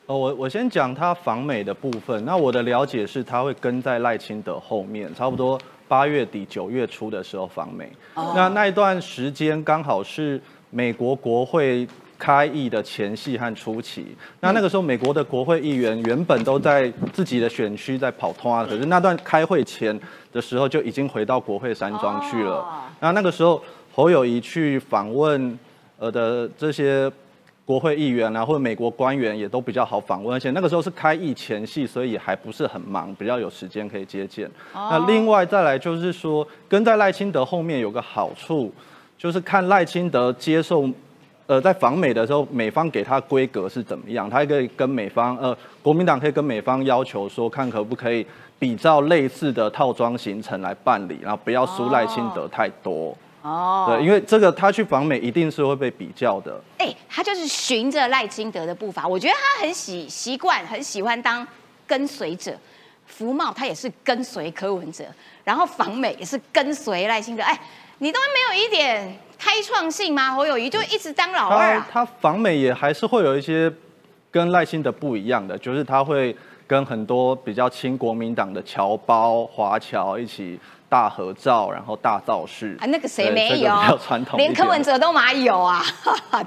[0.07, 2.23] 哦，我我先讲他访美的部分。
[2.25, 7.91] 那我的了解是，他会跟在赖清德后面，差不多八月底九月初的时候访美。
[8.13, 10.39] 那那一段时间刚好是
[10.69, 11.87] 美国国会
[12.19, 14.15] 开议的前夕和初期。
[14.41, 19.99] 那那个时候，美国的国会议员原本都在自己的选区在跑通啊，可是那段开会前
[20.31, 22.63] 的时候就已经回到国会山庄去了。
[22.99, 23.59] 那那个时候，
[23.91, 25.57] 侯友谊去访问
[25.97, 27.11] 呃的这些。
[27.65, 34.47] 国会议员啊，或者美国官员也都比较好访问，而且那个时候是开议前夕，所以也还不是很忙，比较有时间可以接见。
[34.71, 38.71] 那另外再来就是说，跟在赖清德后面有个好处，
[39.17, 40.87] 就是看赖清德接受，
[41.47, 48.23] 呃，在访美的时候，美方给他规格是怎么样，他可以跟美方，呃，国民党可以跟美方要求说，看可不可以
[48.59, 53.09] 比照类似的套装行程来办理，然后不要输赖清德太多。
[53.09, 53.17] 哦，
[53.87, 56.59] 对，因为这个他去访美一定是会被比较的。
[56.79, 61.45] 哎，他就是循着赖清德的步伐，我觉得他很喜习惯，很喜欢当
[61.85, 62.57] 跟随者。
[63.05, 65.05] 福茂他也是跟随柯文哲，
[65.43, 67.43] 然后访美也是跟随赖清德。
[67.43, 67.55] 哎，
[67.99, 70.31] 你都没有一点开创性吗？
[70.33, 71.87] 侯友谊就一直当老二啊。
[71.91, 73.71] 他访美也还是会有一些
[74.31, 76.35] 跟赖清德不一样的，就是他会
[76.65, 80.59] 跟很多比较亲国民党的侨胞华侨一起。
[80.95, 84.37] 大合照，然后大造势啊，那个谁没有传统？
[84.37, 85.83] 连柯文哲都嘛有啊，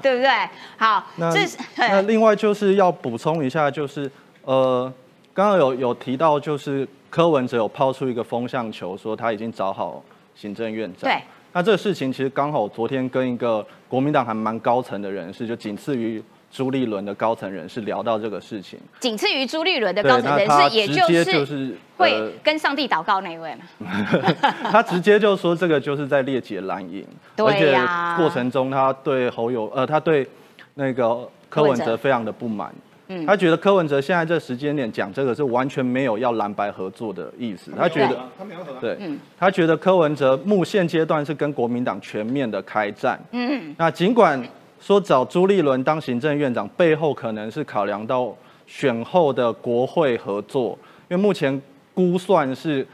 [0.01, 0.29] 对不对？
[0.75, 4.09] 好，这是那另外就是要补充一下，就是
[4.41, 4.91] 呃，
[5.35, 11.01] 刚刚有有提到，就是柯文哲有抛出一个风向球，说他已经找好行政院长。
[11.03, 11.21] 对，
[11.53, 16.23] 那这个事情其实刚好昨天跟一个国民党还蛮高层的人士，就仅次于。
[16.51, 23.87] 朱立伦的高层人士聊到这个事情，仅次于朱立伦的高层人士，也就是会跟上帝祷告那一位嘛。
[24.71, 27.05] 他直接就说这个就是在列解蓝营，
[27.37, 27.77] 而且
[28.17, 30.27] 过程中他对侯友呃，他对
[30.73, 32.73] 那个柯文哲非常的不满。
[33.09, 37.71] 嗯，他觉得柯文哲现在这时间点讲这个是完全没有要蓝白合作的意思。
[37.77, 38.73] 他觉得他没有合。
[38.81, 38.97] 对，
[39.37, 43.19] 他觉得柯文哲目现阶段是跟国民党全面的开战。
[43.31, 44.43] 嗯，那尽管。
[44.79, 50.77] 说找朱立伦当行政院长，背后可能是考量到选后的国会合作，
[51.09, 51.61] 因为目前
[51.93, 52.85] 估算是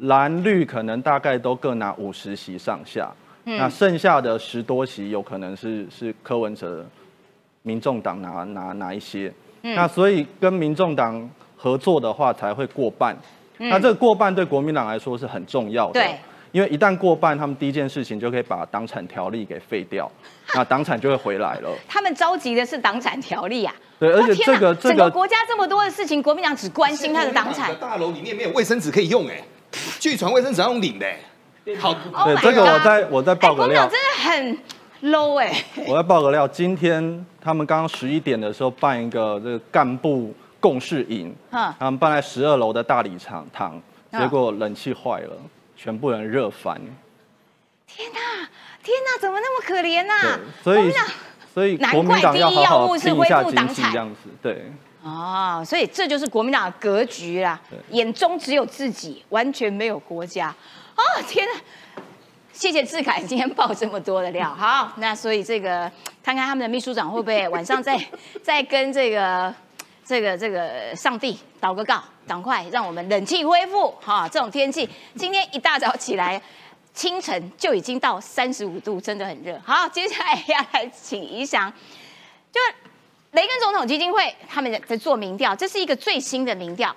[0.00, 3.12] 蓝绿可能大概都各拿五十席上下，
[3.44, 6.84] 那剩下的十多席有可能是是柯文哲、
[7.62, 9.32] 民众党拿拿拿一些，
[9.62, 13.16] 那所以跟民众党合作的话才会过半，
[13.58, 15.94] 那这个过半对国民党来说是很重要的。
[15.94, 16.16] 对，
[16.52, 20.10] 因为一旦过半，他们第一件事情就可以把党产条例给废掉，
[20.54, 21.70] 那党产就会回来了。
[21.88, 23.74] 他们着急的是党产条例啊！
[23.98, 27.74] 对，而且这个这个国家这么多的事情，国民党只关心他的党产。
[27.76, 29.42] 大楼里面没有卫生纸可以用哎，
[29.98, 31.06] 据传卫生纸要用领的。
[31.80, 31.92] 好，
[32.24, 34.56] 对这个我再我再爆个料，真的
[35.02, 35.52] 很 low 哎！
[35.88, 43.82] 我再爆个料，今天他们刚刚十一点的时候办一个这个干部共事营，他们办在十二楼的大礼堂堂，
[44.12, 45.36] 结果冷气坏了，
[45.76, 46.80] 全部人热翻。
[47.86, 48.18] 天哪，
[48.82, 50.38] 天哪，怎么那么可怜呐？
[50.62, 50.92] 所以
[51.54, 54.72] 所以国民党要好好听一下经济这样子，对。
[55.02, 57.60] 哦，所以这就是国民党的格局啦，
[57.90, 60.52] 眼中只有自己，完全没有国家。
[60.96, 61.60] 哦天哪！
[62.52, 64.48] 谢谢志凯今天爆这么多的料。
[64.48, 65.90] 好，那所以这个
[66.24, 67.96] 看看他们的秘书长会不会晚上再
[68.42, 69.54] 再跟这个
[70.06, 73.90] 这个这个上帝祷个告，赶快让我们冷气恢复。
[74.00, 76.40] 哈，这种天气，今天一大早起来，
[76.94, 79.60] 清晨就已经到三十五度，真的很热。
[79.64, 81.72] 好，接下来要来请宜翔，
[82.52, 82.60] 就
[83.32, 86.94] 雷根总统基金会他们在做民调，这是一个最新的民调，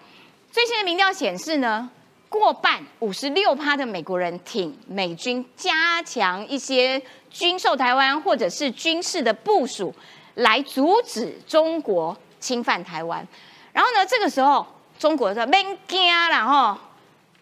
[0.52, 1.90] 最新的民调显示呢。
[2.30, 7.02] 过半五十六趴的美国人挺美军加强一些
[7.32, 9.92] 军售台湾或者是军事的部署，
[10.36, 13.26] 来阻止中国侵犯台湾。
[13.74, 14.66] 然后呢，这个时候
[14.98, 16.80] 中国说别惊了哈，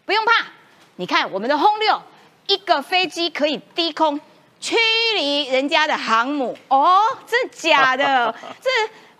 [0.05, 0.45] 不用怕。
[0.97, 2.01] 你看我们的轰六
[2.47, 4.19] 一个飞机可以低空
[4.59, 4.75] 驱
[5.15, 8.33] 离人家的航母哦，真的假的？
[8.61, 8.69] 这。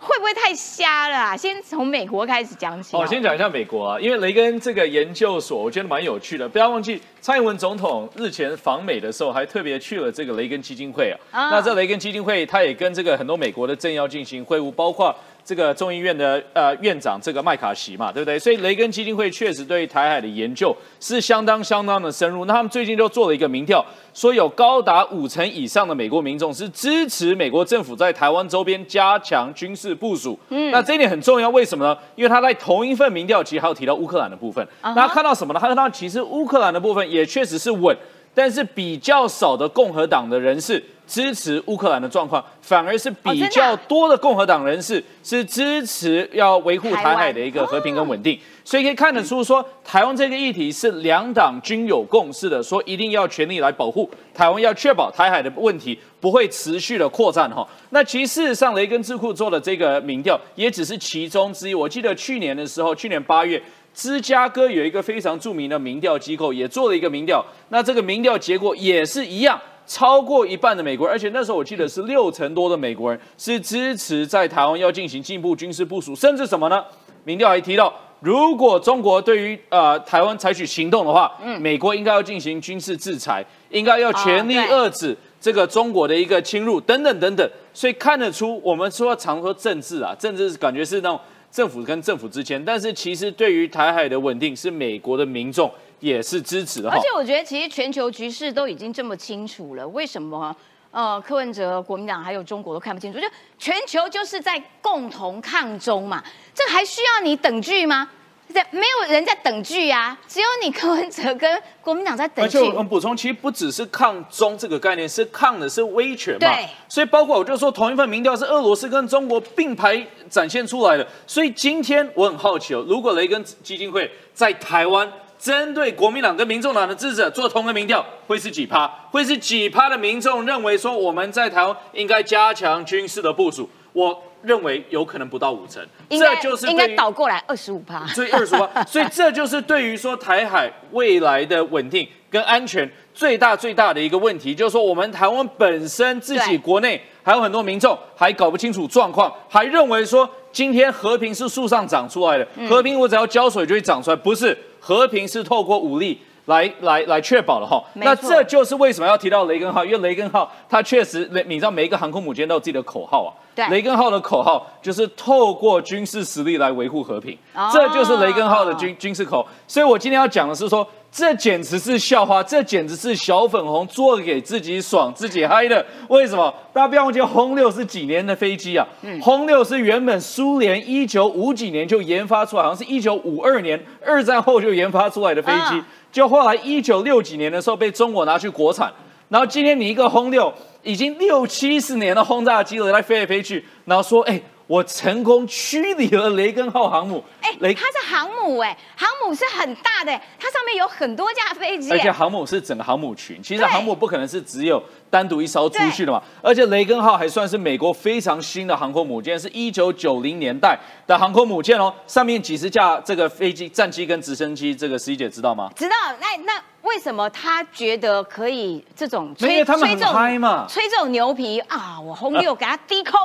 [0.00, 1.36] 会不会太瞎了啊？
[1.36, 2.96] 先从美国开始讲起。
[2.96, 6.48] 我，先讲一下美国啊，因为雷根这个研究所，我觉得蛮有趣的。
[6.48, 11.50] 不要忘记，蔡英文总统日前访美的时候，还特别去了这个雷根基金会啊。
[11.50, 15.12] 那这雷根基金会，他也跟这个很多美国的政要进行会晤，包括。
[15.48, 18.38] 这个众议院的呃院长这个麦卡锡嘛，对不对？
[18.38, 22.44] 所以雷根基金会确实对台海的研究是相当相当的深入。
[22.44, 23.82] 那他们最近就做了一个民调，
[24.12, 30.38] 说有高达五成以上的美国民众是支持美国政府在台湾周边加强军事部署。
[30.50, 31.96] 嗯，那这一点很重要，为什么呢？
[32.14, 34.62] 因为他在同一份民调其实还有提到乌克兰的部分。
[34.82, 35.58] 那看到什么呢？
[35.58, 37.96] 他看到其实乌克兰的部分也确实是稳。
[38.38, 48.38] 但是比较少的共和党的人士支持乌克兰的状况，反而是比较多的共和党人士是支持要维护台海的一个和平跟稳定。
[48.64, 57.66] 所以可以看得出，说台湾这个议题是两党均有共识的，说一定要全力来保护台湾，要确保台海的问题不会持续的扩展哈。
[57.90, 61.74] 那其实事实上，雷根智库做的这个民调也只是其中之一。
[61.74, 63.60] 我记得去年的时候，去年八月。
[63.98, 67.44] 芝加哥有一个非常著名的民调机构，也做了一个民调。
[67.70, 76.84] 那这个民调结果也是一样，超过一半的美国人，而且那时候我记得是六成多的美国人是支持在台湾要进行进一步军事部署，甚至什么呢？
[77.24, 87.50] 民调还提到，如果中国对于呃台湾采取行动的话，嗯，美国应该要进行军事制裁，应该要全力遏制这个中国的一个侵入，等等等等。
[87.74, 91.18] 所以看得出，我们说常说政治啊，政治感觉是那种。
[91.58, 96.88] 政府跟政府之间，但是其实对于台海的稳定，是美国的民众也是支持的。
[96.88, 100.54] 而且我觉得，其实全球局势都已经这么清楚了，为什么
[100.92, 103.18] 呃柯文哲、国民党还有中国都看不清楚？
[103.18, 103.26] 就
[103.58, 106.22] 全球就是在共同抗中嘛，
[106.54, 108.08] 这还需要你等距吗？
[108.54, 112.58] 在没有人在等剧啊，只有你柯文哲跟国民党在等剧。
[112.58, 116.40] 而且我们补充，其实不只是抗中这个概念，是抗的是威权嘛。
[116.40, 116.66] 对。
[116.88, 121.06] 所以包括我就说，同一份民调是俄罗斯跟中国并排展现出来的。
[121.26, 128.88] 所以今天我很好奇哦，如果雷根基金会在台湾针对国民党跟民众党的支持者做同个民调，会是几趴？
[129.10, 133.68] 会是几趴的民众认为说我们在台湾应该加强军事的部署？
[133.92, 134.22] 我。
[134.42, 156.20] 认为有可能不到五成，这就是应该倒过来二十五趴，所以二十五趴， 所以这就是对于说台海未来的稳定跟安全最大最大的一个问题，就是说我们台湾本身自己国内还有很多民众还搞不清楚状况，还认为说今天和平是树上长出来的，和平我只要浇水就会长出来，不是和平是透过武力。
[156.48, 157.82] 来来来，确保了哈。
[157.94, 163.30] 那这就是为什么要提到雷根号，因为雷根号它确实，你知道每一个航空母舰都有自己的口号啊。
[163.54, 163.66] 对。
[163.68, 167.36] 雷根号的口号就是透过军事实力来维护和平，
[167.72, 169.46] 这就是雷根号的军军事口。
[169.66, 175.84] 所以我今天要讲的是说，这简直是笑话，这简直是小粉红做给自己爽、自己嗨的。
[176.08, 176.52] 为什么？
[176.72, 178.86] 大家不要忘记，轰六是几年的飞机啊？
[179.02, 179.20] 嗯。
[179.20, 185.82] 轰六是原本苏联一九五几年就研发出来，好像是一九五二年二战后就研发出来的飞机。
[186.10, 188.92] 就后来一九六几年的时候被中国拿去国产，
[189.28, 190.52] 然后今天你一个轰六
[190.82, 197.24] 已经六七十年的轰炸机了，来飞来飞去，然后说，哎，我成功驱离了雷根号航母。
[197.40, 203.42] 哎，它是航母哎，航母是很大的，它上面有很多架飞机，而且航母是整个航母群。
[203.42, 206.22] 其实航母不可能是只有单独一艘出去的嘛。
[206.42, 211.92] 而且雷根号还算是美国非常新的航空母舰，是一九九零年代的航空母舰哦。
[212.06, 215.70] 上面几十架这个飞机、战机跟直升机，这个十一姐知道吗？
[215.74, 215.96] 知道。
[216.20, 220.66] 那那为什么他觉得可以这种吹吹这种嘛？
[220.68, 221.98] 吹这种牛皮啊！
[221.98, 223.18] 我轰六给他低空。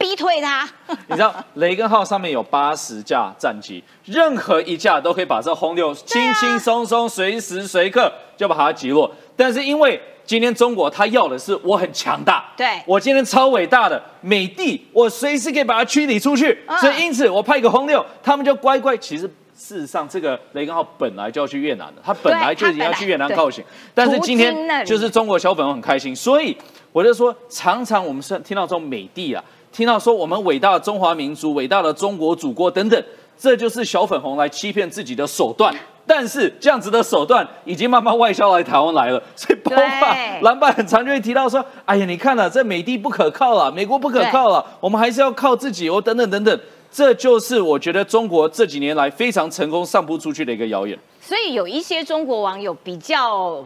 [0.00, 0.66] 逼退他，
[1.08, 9.14] 你知道雷根号上面有八十架战机，任何一架都可以把这轰六轻轻松松、随时随刻就把它击落。
[9.36, 18.96] 但是因为今天中国他要的是我很强大，对我今天超伟大的美帝，我随时可以把它驱离出去，所以因此我派一个轰六，他们就乖乖。
[18.96, 23.62] 其实事实上，这个雷根号本来就要去越南的，他本来就已经要去越南靠行，
[23.94, 26.56] 但是今天就是中国小粉红很开心，所以
[26.90, 29.44] 我就说，常常我们是听到这种美帝啊。
[29.72, 33.02] 听到说我们伟大的中华民族、伟大的中国祖国等等，
[33.38, 35.74] 这就是小粉红来欺骗自己的手段。
[36.06, 39.82] 但是这样子的手段已经慢慢外销来台湾来了，所以包括
[40.42, 46.60] 蓝白很常就会提到说：“哎呀，你看了这美帝不可靠了，美国不可靠了，我们还是要靠自己哦。”等等等等，
[46.90, 50.98] 这就是我觉得中国这几年来非常成功散布出去的一个谣言。
[51.20, 53.64] 所以有一些中国网友比较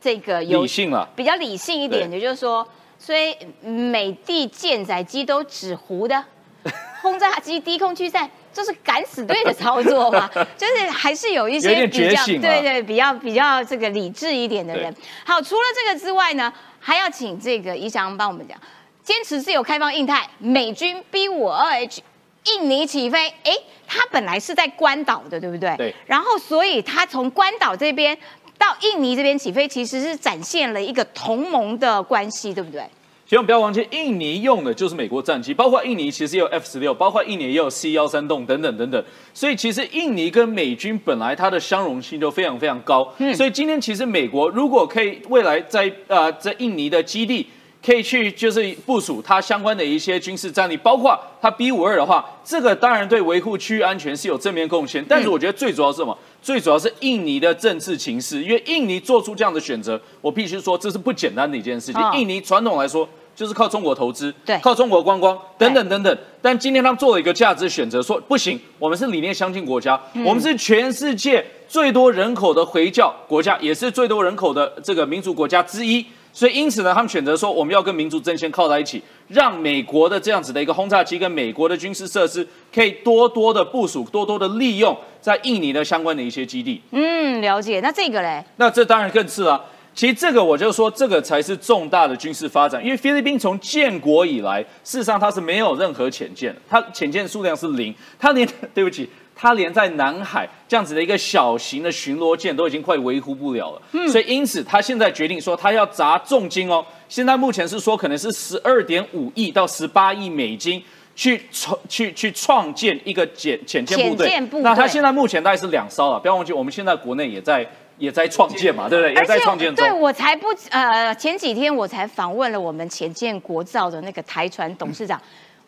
[0.00, 2.64] 这个理性了，比较理性一点也，就是说。
[3.02, 3.34] 所以
[3.66, 6.22] 美的舰载机都纸糊的，
[7.00, 10.28] 轰炸机低空驱散，这是敢死队的操作吗？
[10.58, 14.94] 就是还是有一些比较对对比较比较这个理智一点的人。
[15.24, 18.58] 好，除了这个之外呢，还要请这个宜翔帮我们讲，
[19.02, 22.02] 坚持自由开放印太，美军 B 五二 H
[22.44, 23.52] 印尼起飞，哎，
[23.86, 25.74] 他本来是在关岛的，对不对？
[25.78, 25.94] 对。
[26.04, 28.16] 然后所以他从关岛这边。
[28.60, 32.84] 到印尼这边起飞，其实是展现了一个同盟的关系，对不对？
[33.26, 39.02] 千万不要忘记，印尼用的就是美国战机，包括印尼其实也有 F 十六，包括印尼也有 C 幺三栋等等等等。
[39.32, 43.10] 所以其实印尼跟美军本来它的相容性就非常非常高。
[43.16, 47.46] 嗯，所以今天其实美国如果可以未来在呃在印尼的基地。
[47.84, 55.04] 可以去就是部署它相关的一些军事战力，包括它 B 五二的话，这个当然对维护区域安全是有正面贡献。
[55.08, 56.16] 但是我觉得最主要是什么？
[56.42, 62.02] 最主要是印尼的政治情势，因为印尼做出这样的选择，我必须说这是不简单的一件事情。
[62.14, 66.18] 印尼传统来说就是靠中国投资，对，靠中国观光等等等等。
[66.42, 76.04] 但今天他们做了一个价值选择，说不行，我们是理念相近国家，我们是全世界最多人口的回教国家，也是最多人口的这个民族国家之一。
[76.32, 86.80] 所以，因此呢，他们选择说，我们要跟民族阵线靠在一起，让美国的这样子的一个轰炸机跟美国的军事设施，可以多多的部署，多多的利用在印尼的相关的一些基地。
[86.92, 87.80] 嗯，了解。
[87.80, 88.44] 那这个嘞？
[88.56, 89.64] 那这当然更是了。
[89.92, 99.10] 其实这个我就说，这个才是重大的军事发展，因为菲律宾从建国以来，事实上它是没有任何潜舰，它潜舰数量是零，它连 对不起。
[99.40, 106.84] 他连在南海这样子的一个小型的巡逻舰都已经快维护不了了，嗯，所以因此他现在决定说他要砸重金哦。
[107.08, 110.84] 现在目前是说可能是十二点五亿到十八亿美金
[111.16, 114.38] 去创去去创建一个潜潜舰部队。
[114.60, 117.66] 那他现在目前大概是两艘了，不要忘记我们现在国内也在
[117.96, 119.14] 也在创建嘛，对不对？
[119.14, 119.82] 也在创建中。
[119.82, 125.18] 对我才不呃前几天我才访问了我们潜舰国造的那个台船董事长。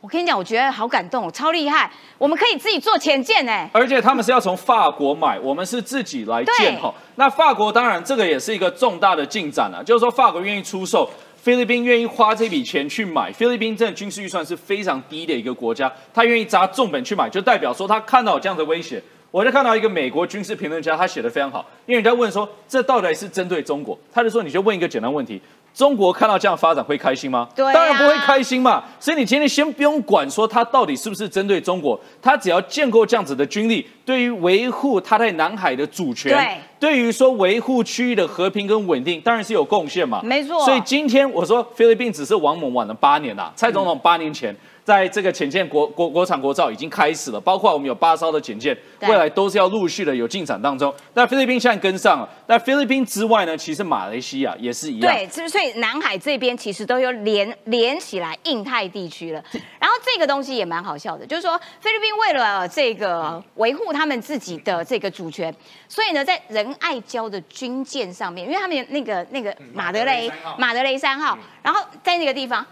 [0.03, 1.88] 我跟你讲，我觉得好感动，超厉害！
[2.18, 6.92] 我们可以自己做潜舰哎，而且他们是要从法国买，我们是自己来建哈。
[7.14, 13.30] 那法国当然这个也是一个重大的进展了，就是说法国愿意出售，菲律宾愿意花这笔钱去买。
[13.30, 19.00] 菲律宾真的军事预算是非常低的一个国家，他愿意砸重本去买，就代表说他看到这样的威胁。
[19.30, 25.40] 我就看到一个美国军事评论家，他写的非常好，因为人家问说这到底是针对中国，他就说你就问一个简单问题。
[25.75, 27.49] 中国看到这样发展会开心吗？
[27.55, 28.85] 对，当然不会开心嘛。
[29.01, 40.20] 所以你今天先不用管说它到底是不是针对中国，它只要建构这样子的军力，对于维护它在南海的主权，对，对于说维护区域的和平跟稳定，当然是有贡献嘛。
[40.23, 40.64] 没错。
[40.64, 44.55] 所以今天我说菲律宾只是王猛晚了八年呐，蔡总统八年前。
[44.85, 50.93] 在这个潜舰国国国产国造已经开始了，包括我们有八艘的潜舰，未来都是要陆续的有进展当中。
[51.14, 55.14] 那菲律宾现在跟上了，那菲律宾之外呢，其实马来西亚也是一样。
[55.14, 59.43] 对，所以南海这边其实都有连连起来印太地区了。
[59.78, 65.55] 然后这个东西也蛮好笑的，就是说菲律宾为了这个维护他们自己的这个主权，
[65.89, 70.28] 所以呢，在仁爱礁的军舰上面，因为他们那个那个马德雷
[70.59, 72.66] 马德雷三号，然后在那个地方。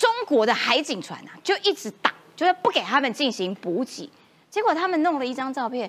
[0.00, 4.10] 中国的海警船啊，就一直打，就是不给他们进行补给。
[4.48, 5.88] 结果他们弄了一张照片，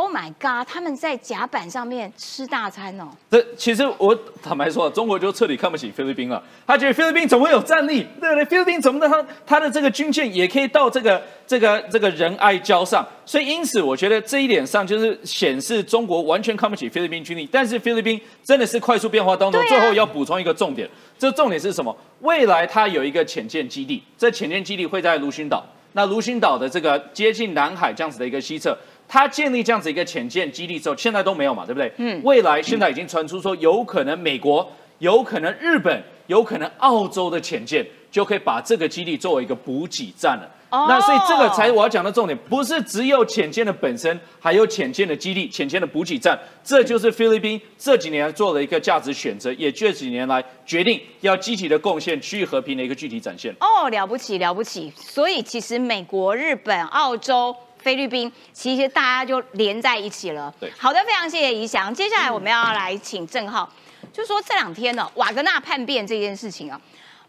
[0.00, 0.66] Oh my god！
[0.66, 3.08] 他们在甲板上面吃大餐哦。
[3.30, 6.42] 这其实我坦白说，中国就彻底看不起菲律宾了。
[6.66, 8.06] 他觉得菲律宾怎么有战力？
[8.18, 8.44] 对不对？
[8.46, 9.06] 菲律宾怎么的？
[9.06, 13.06] 他他的这个军舰也可以到这个这个这个仁爱礁上。
[13.26, 17.46] 所以因此，我觉得这一点上就是显示中国完全看不起菲律宾军力。
[17.52, 20.88] 但是菲律宾真的是快速变化当中，最后要补充一个重点。
[21.18, 21.94] 这重点是什么？
[22.20, 25.62] 未来它有一个潜舰基地，这潜舰基地会在卢勋岛。
[25.92, 28.74] 那卢勋岛的这个接近南海这样子的一个西侧。
[29.12, 31.92] 他建立这样子一个潜舰基地之后，现在都没有嘛，对不对？
[31.96, 32.20] 嗯。
[32.22, 40.48] 未来现在已经传出说，有可能美国、有可能日本、有可能澳洲的潜舰就可以把这个基地作为一个补给站了。
[40.70, 40.86] 哦。
[40.88, 46.38] 那所以这个才我要讲的重点，不是只有潜舰的本身，还有潜舰的基地、潜舰的补给站。
[46.62, 53.52] 这就是菲律宾这几年做了一个价值选择，也这几年来决定要积极的贡献区域和平的一个具体展现。
[53.58, 54.92] 哦，了不起了不起！
[54.94, 57.52] 所以其实美国、日本、澳洲。
[57.82, 60.52] 菲律宾其实大家就连在一起了。
[60.60, 61.92] 对，好的，非常谢谢怡翔。
[61.94, 63.70] 接下来我们要来请郑浩，
[64.12, 66.80] 就说这两天呢，瓦格纳叛变这件事情啊，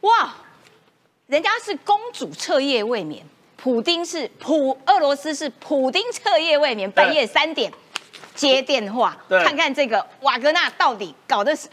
[0.01, 0.33] 哇，
[1.27, 3.25] 人家是公主彻夜未眠，
[3.55, 7.71] 普丁是普俄罗斯是普丁彻夜未眠，半夜三点
[8.35, 11.67] 接电话，看看这个瓦格纳到底搞的是。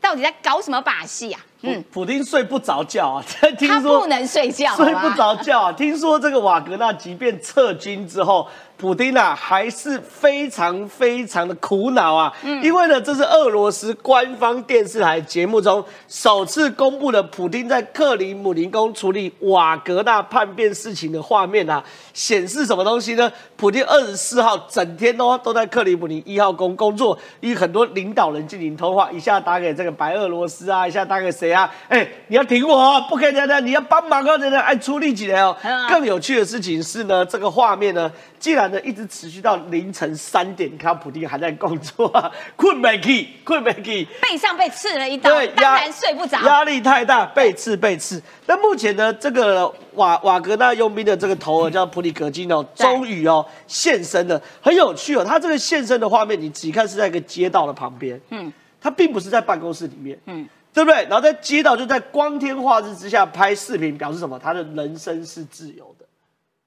[0.00, 1.40] 到底在搞什么把戏啊？
[1.62, 3.24] 嗯，普丁睡不着觉啊，
[3.58, 5.72] 听说他不能睡觉，睡不着觉啊。
[5.72, 8.46] 听说这个瓦格纳即便撤军之后。
[8.78, 23.32] 普丁啊，还是非常非常的苦恼啊，因为呢，这是俄罗斯官方电视台节目中首次公布的普丁在克里姆林宫处理瓦格纳叛变事情的画面啊，显示什么东西呢？
[23.56, 31.72] 普丁二十四号整天都都在克里姆林一号宫工作，与很多领导人进行通话，一下打给这个白俄罗斯啊，一下打给谁啊？
[31.88, 35.56] 哎，你要挺我，不可以这样，你要帮忙啊，这样哎，出力起来哦。
[35.88, 38.12] 更有趣的事情是呢，这个画面呢。
[38.46, 48.22] 既然呢一直持续到凌晨三点，你看普丁还在工作，啊困没起，困没起， 背上被刺了一刀，对当然睡不着，压力太大，被刺被刺。
[48.46, 55.24] 那目前呢，这个瓦瓦格纳佣兵的这个头儿叫普里格金哦，终于哦现身了，很有趣哦。
[55.24, 61.02] 他这个现身的画面，你仔细看是在一个街道的旁边，嗯，他并不是在办公室里面，嗯，对不对？
[61.06, 64.38] 然后在街道就在光天化日之下拍视频，表示什么？
[64.38, 66.06] 他的人生是自由的。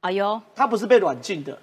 [0.01, 1.57] 哎呦，他不是被软禁的，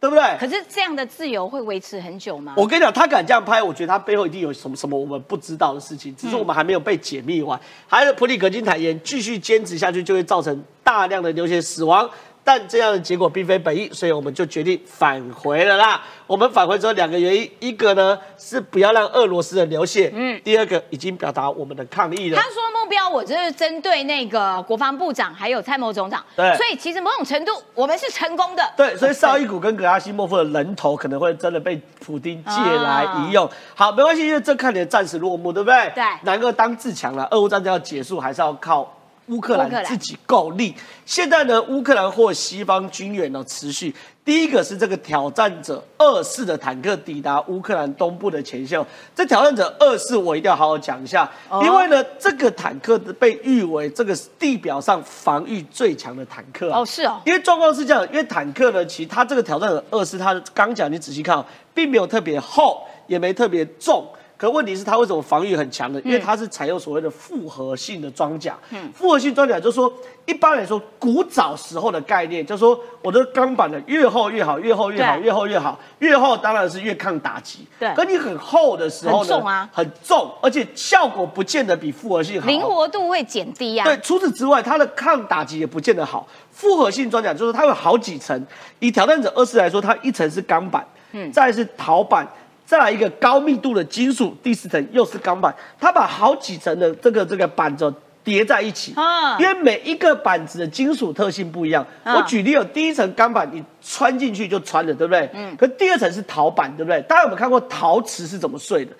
[0.00, 0.22] 对不对？
[0.38, 2.54] 可是这样的自由会维持很久吗？
[2.56, 7.58] 我跟你讲，他敢这样拍，我觉得他背后一定有什么什么我们不知道的事情，只是我们还没有被解密完。
[7.86, 12.08] 还有普里格金坦言，继续坚持下去就会造成大量的流血死亡。
[12.46, 16.02] 但这样的结果并非本意，所以我们就决定返回了啦。
[16.26, 22.36] 我们返回之后两个原因，一个呢是不要让俄罗斯人流血，嗯，第二个已经表达我们的抗议了。
[22.40, 28.62] 他说目标我就是针对那个国防部长还有参谋总长，对，所以其实某种程度我们是成功的。
[28.76, 33.48] 对，所以绍伊古跟格拉西莫夫的人头可能会真的被普丁借来一用。
[33.74, 35.92] 好，没关系，因为这看起来暂时落幕，对不对？
[35.94, 38.90] 对，南个当自强了，俄乌战争要结束还是要靠。
[39.28, 40.74] 乌克兰自己够力，
[41.06, 43.94] 现在呢，乌克兰或西方军援呢持续。
[44.24, 48.82] 第一个是这个挑战者二四的坦克抵达乌克兰东部的前线。
[49.14, 51.30] 这挑战者二四我一定要好好讲一下，
[51.62, 57.20] 因为呢，这个坦克被誉为这个地表上防御最强的坦克哦，是哦。
[57.26, 61.44] 因为状况是这样，因为坦克呢，其实它这个挑战者二四，它刚讲你仔细看，
[61.74, 64.06] 并没有特别厚，也没特别重。
[64.44, 66.00] 可问题是它为什么防御很强呢？
[66.04, 68.56] 因为它是采用所谓的复合性的装甲。
[68.70, 69.92] 嗯，复合性装甲就是说，
[70.26, 77.66] 一般来说，古早时候的概念就是说，我的钢板的越厚越好，越厚越好，越厚越好，越厚当然是越抗打击。
[77.78, 83.84] 对，可你很厚的时候呢，很重啊，很重，而且效果不见得比复合性好，灵活度会减低呀。
[83.84, 86.28] 对，除此之外，它的抗打击也不见得好。
[86.50, 88.46] 复合性装甲就是它有好几层，
[88.78, 92.28] 以挑战者二四来说，它一层是钢板，嗯，再是陶板。
[92.66, 97.92] 再来一个高密度的金属，第四层又是钢板，它把好几层的这个这个板子
[98.22, 101.86] 叠在一起，啊，因为每一个板子的金属特性不一样。
[102.04, 105.28] 我举例有第一层钢板，你穿进去就穿了，对不对？
[105.34, 105.54] 嗯。
[105.56, 107.02] 可第二层是陶板，对不对？
[107.02, 108.92] 大家有没有看过陶瓷是怎么碎的？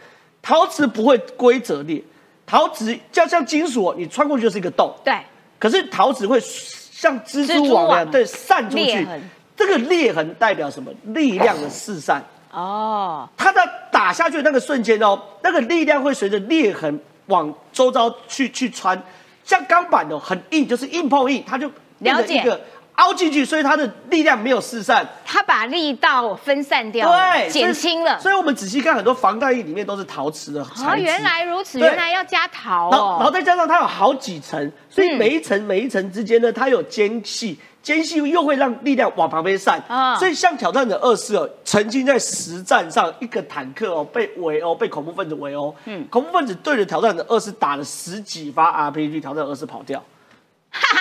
[0.42, 2.02] 陶瓷不会规则裂，
[2.44, 4.94] 陶瓷就像金属，你穿过去就是一个洞。
[5.02, 5.14] 对。
[5.58, 9.08] 可是陶瓷会像蜘蛛网一样，对，散出去。
[9.56, 10.92] 这个裂痕代表什么？
[11.14, 12.22] 力量的四散。
[12.54, 19.00] 哦，它在打下去的那个瞬间哦，那个力量会随着裂痕往周遭去去穿，
[19.44, 22.36] 像钢板的很硬，就是硬碰硬，它就了解。
[22.36, 22.60] 一个
[22.96, 28.20] 凹进去，所以它的力量没有四散，它把力道分散掉，对，减轻了。
[28.20, 33.16] 所以我们仔细看，很多防弹衣里面都是陶瓷的哦，原来如此，原来要加陶哦。
[33.18, 39.80] 然后再加上它有好几层，所以每一层每一层之间呢，它有间隙，间隙又会让力量往旁边散。
[39.86, 50.02] 啊，所以像挑战者二四哦，曾经在实战上一个坦克哦被围殴，被恐怖分子围殴，嗯，恐怖分子对着挑战者二四打了十几发 RPG，挑战者二四跑掉。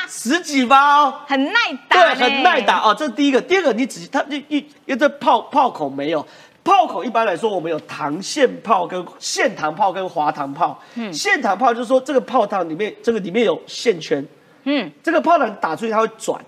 [0.08, 2.80] 十几发哦，很耐打，对，很耐打。
[2.82, 2.96] 哦。
[2.96, 6.24] 这是第一个，第二个，你仔细，它一一，因为这炮炮口没有，
[6.64, 10.80] 炮口一般来说我们有膛线炮跟线膛炮跟滑膛炮。
[10.94, 14.24] 嗯，线膛炮就是说这个炮膛里面这个里面有线圈，
[14.66, 16.40] 嗯，这个炮弹打出去它会转，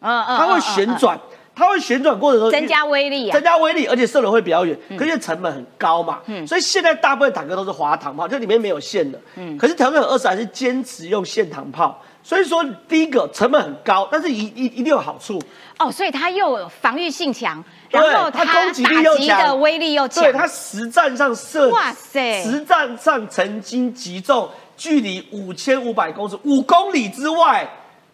[0.00, 1.18] 嗯嗯，它会旋转，
[1.54, 12.00] 它会旋转过程中增加威力，增加威力，而且射的会比较远，可是成本很高嘛，嗯，所以现在大部分坦克都是滑膛炮，就里面没有线的，嗯，可是挑战者二十还是坚持用线膛炮。
[12.22, 15.40] 所以说，第一个成本很高，但是一一一定有好处
[15.78, 15.90] 哦。
[15.90, 20.22] 所以它又防御性强，然后它攻击力又强，威力又强。
[20.22, 24.46] 对，它实战上射，哇塞，实战上曾经击中
[24.76, 27.66] 距离五千五百公尺、五公里之外。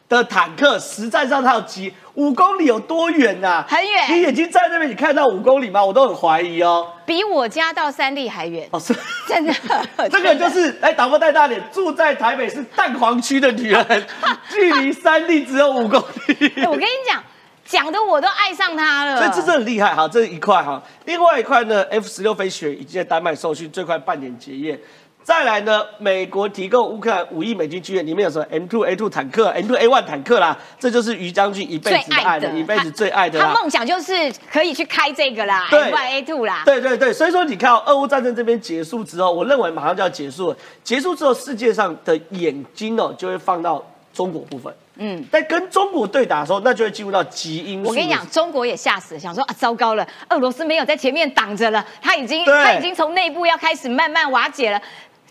[0.08, 3.64] 的坦克实战上它有几五公里有多远呐？
[3.68, 4.04] 很远。
[4.10, 5.84] 你眼睛在那边，你看到五公里吗？
[5.84, 6.92] 我都很怀疑哦。
[7.04, 8.94] 比我家到三立还远哦，是
[9.28, 9.52] 真的。
[10.10, 14.06] 这个就是哎，打破带大点，住在台北是蛋黄区的女人，
[14.48, 16.52] 距离三立只有五公里。
[16.66, 17.22] 我跟你讲，
[17.64, 19.18] 讲的我都爱上他了。
[19.18, 20.80] 所以这是很厉害哈，这一块哈。
[21.04, 24.78] 另外一块呢，F 十六飞雪已经在丹麦受训，最快半年结业。
[25.26, 33.40] 再来呢，美国提供乌克兰五亿美金军援，里面有什么 M two A two 坦克、M two A one 坦克啦，这就是于将军一辈子爱的，一辈子最爱的。
[33.40, 36.62] 他梦想就是可以去开这个啦，M one A two 啦。
[36.64, 40.56] 对对对，所以说你看，俄乌战争这边结束之后，我认为马上就要结束了。
[40.84, 44.72] 结束之后，世界上的眼睛哦，就会放到中国部分。
[44.94, 47.90] 嗯，在跟中国对打的时候，那就会进入到基因素。
[47.90, 54.80] 我跟你讲，中国也吓死了，想说啊，糟糕了，俄罗斯没有在前面挡着了，他已经他已经从内部要开始慢慢瓦解了。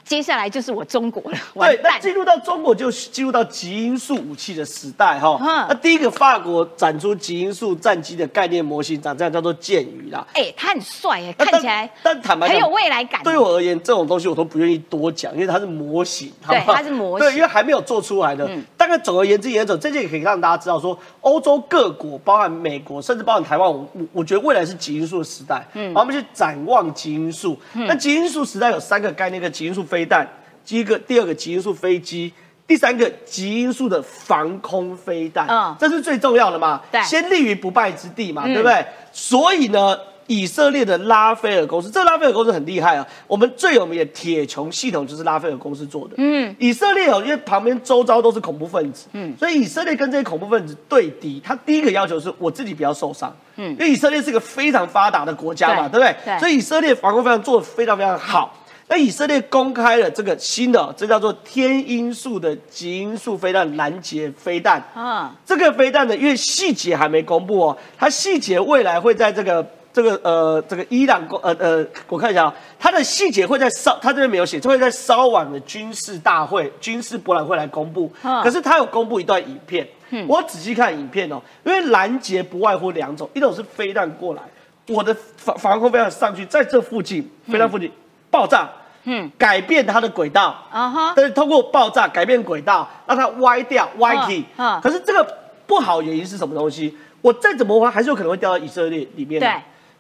[0.06, 5.36] 接下来就是我中国了，对，那进入到中国就进入到极音速武器的时代哈。
[5.68, 10.26] 那第一个法国展出极音速战机的概念模型，长这样叫做剑鱼啦。
[10.34, 13.24] 哎，他很帅哎，看起来，但坦白很有未来感。
[13.24, 18.47] 对我而言，这种东西我都不愿意多讲，因为它是模型，对，它是模型，对，因为还没有做出来的。
[18.78, 25.66] 大概总而言之言总，这件也可以让大家知道说，欧洲各国，包含美国，甚至包含台湾，我我觉得未来是极音速的时代。
[25.74, 27.58] 嗯，我们去展望极音速。
[27.74, 30.28] 那极音速时代有三个概念：，一个极音速飞弹。
[30.66, 32.34] 第一个，第二个极音速飞机，
[32.68, 36.82] 第三个极音速的防空飞弹，嗯，这是最重要的嘛？
[36.91, 38.86] 对，先立于不败之地嘛，对不对？
[39.14, 43.08] 所以呢，以色列的拉斐尔公司，这拉斐尔公司很厉害啊。
[43.28, 46.16] 我们最有名的铁穹系统就是拉斐尔公司做的。
[46.18, 56.16] 嗯，以色列哦，因为旁边周遭都是恐怖分子，嗯，所以以色列跟这些恐怖分子对敌，他第一个要求是我自己不要受伤，嗯，因为以色列是个非常发达的国家嘛，对不对？
[56.26, 58.52] 对，所以以色列防空非常做的非常非常好。
[58.88, 64.79] 那以色列公开了这个新的，这叫做天音速的极音速飞弹拦截飞弹。
[64.93, 78.11] 啊，这个飞弹呢，因为细节还没公布哦，它细节未来会在这个这个呃这个伊朗公呃呃，我看一下啊，它的细节会在稍，它这边没有写，就会在稍晚的军事大会、军事博览会来公布。
[78.43, 79.88] 可是它有公布一段影片，
[80.27, 84.43] 我仔细看影片哦，因为拦截不外乎两种，一种是飞弹过来，
[84.89, 87.91] 我的防防空飞弹上去，在这附近飞弹附近。
[88.36, 88.69] 爆炸，
[89.05, 95.25] 嗯，改变它的轨道，啊哈，但是通过爆炸改变轨道，让它歪掉，歪起，啊，可是这个
[95.65, 96.93] 不好原因是什么东西？
[97.21, 99.39] 我再怎么玩，还是有可能会掉到以色列里面。
[99.39, 99.49] 对，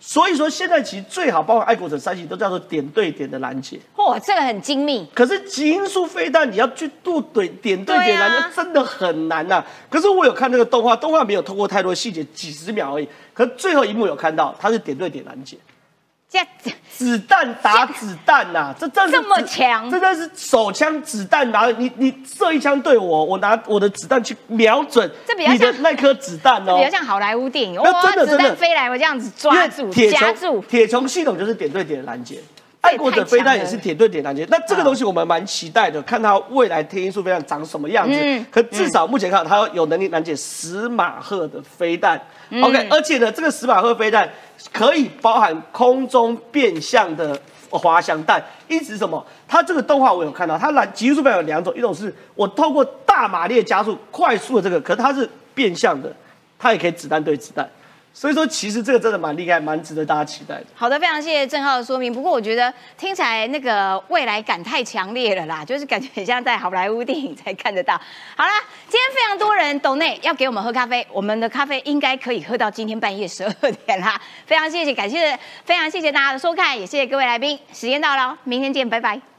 [0.01, 3.79] 所以说现在其实最好，包括爱国者三型都叫做点对点的拦截。
[3.95, 5.07] 哇，这个很精密。
[5.15, 9.63] 可是极音速飞弹你要去度对点对点拦截，真的很难呐。
[9.89, 13.07] 可是我有看那个动画，动画没有通过太多细节，几十秒而已。
[13.33, 15.55] 可是最后一幕有看到，它是点对点拦截。
[16.89, 32.39] 子弹打子弹呐，这真这么强，真的是手枪子弹拿你你射一枪对我，我拿我的子弹去瞄准你的那颗子弹哦，比较像好莱坞电影，哇，真的子弹飞来我这样子抓住夹住，铁穹系统就是点对点拦截，
[32.79, 42.21] 爱国者飞弹也是点对点拦截，那这个东西我们蛮期待的，看它未来天音速飞弹长什么样子，可至少目前看它有能力拦截十马赫的飞弹
[42.51, 44.29] ，OK，而且呢，这个十马赫飞弹。
[44.71, 47.37] 可以包含空中变相的
[47.69, 49.23] 滑翔弹，一直什么？
[49.47, 56.11] 它这个动画我有看到，它拦极速飞有两种，一种是我透过大马力加速快速的这个，可是它是变相的，
[56.57, 57.69] 它也可以子弹对子弹。
[58.17, 60.65] 所以说，其实这个真的蛮厉害，蛮值得大家期待的。
[60.73, 62.13] 好的，非常谢谢郑浩的说明。
[62.13, 67.99] 不过我觉得听起来那个未来感太强烈了啦，就是感觉很像在好莱坞电影才看得到。
[68.37, 74.19] 好啦，今天非常多人懂内要给我们喝咖啡，我们的咖啡应该可以喝到今天半夜十二点啦。
[74.45, 77.59] 非常谢谢，感谢，非常谢谢大家的收看，也谢谢各位来宾。
[77.73, 79.34] 时间到了，明天见，拜拜。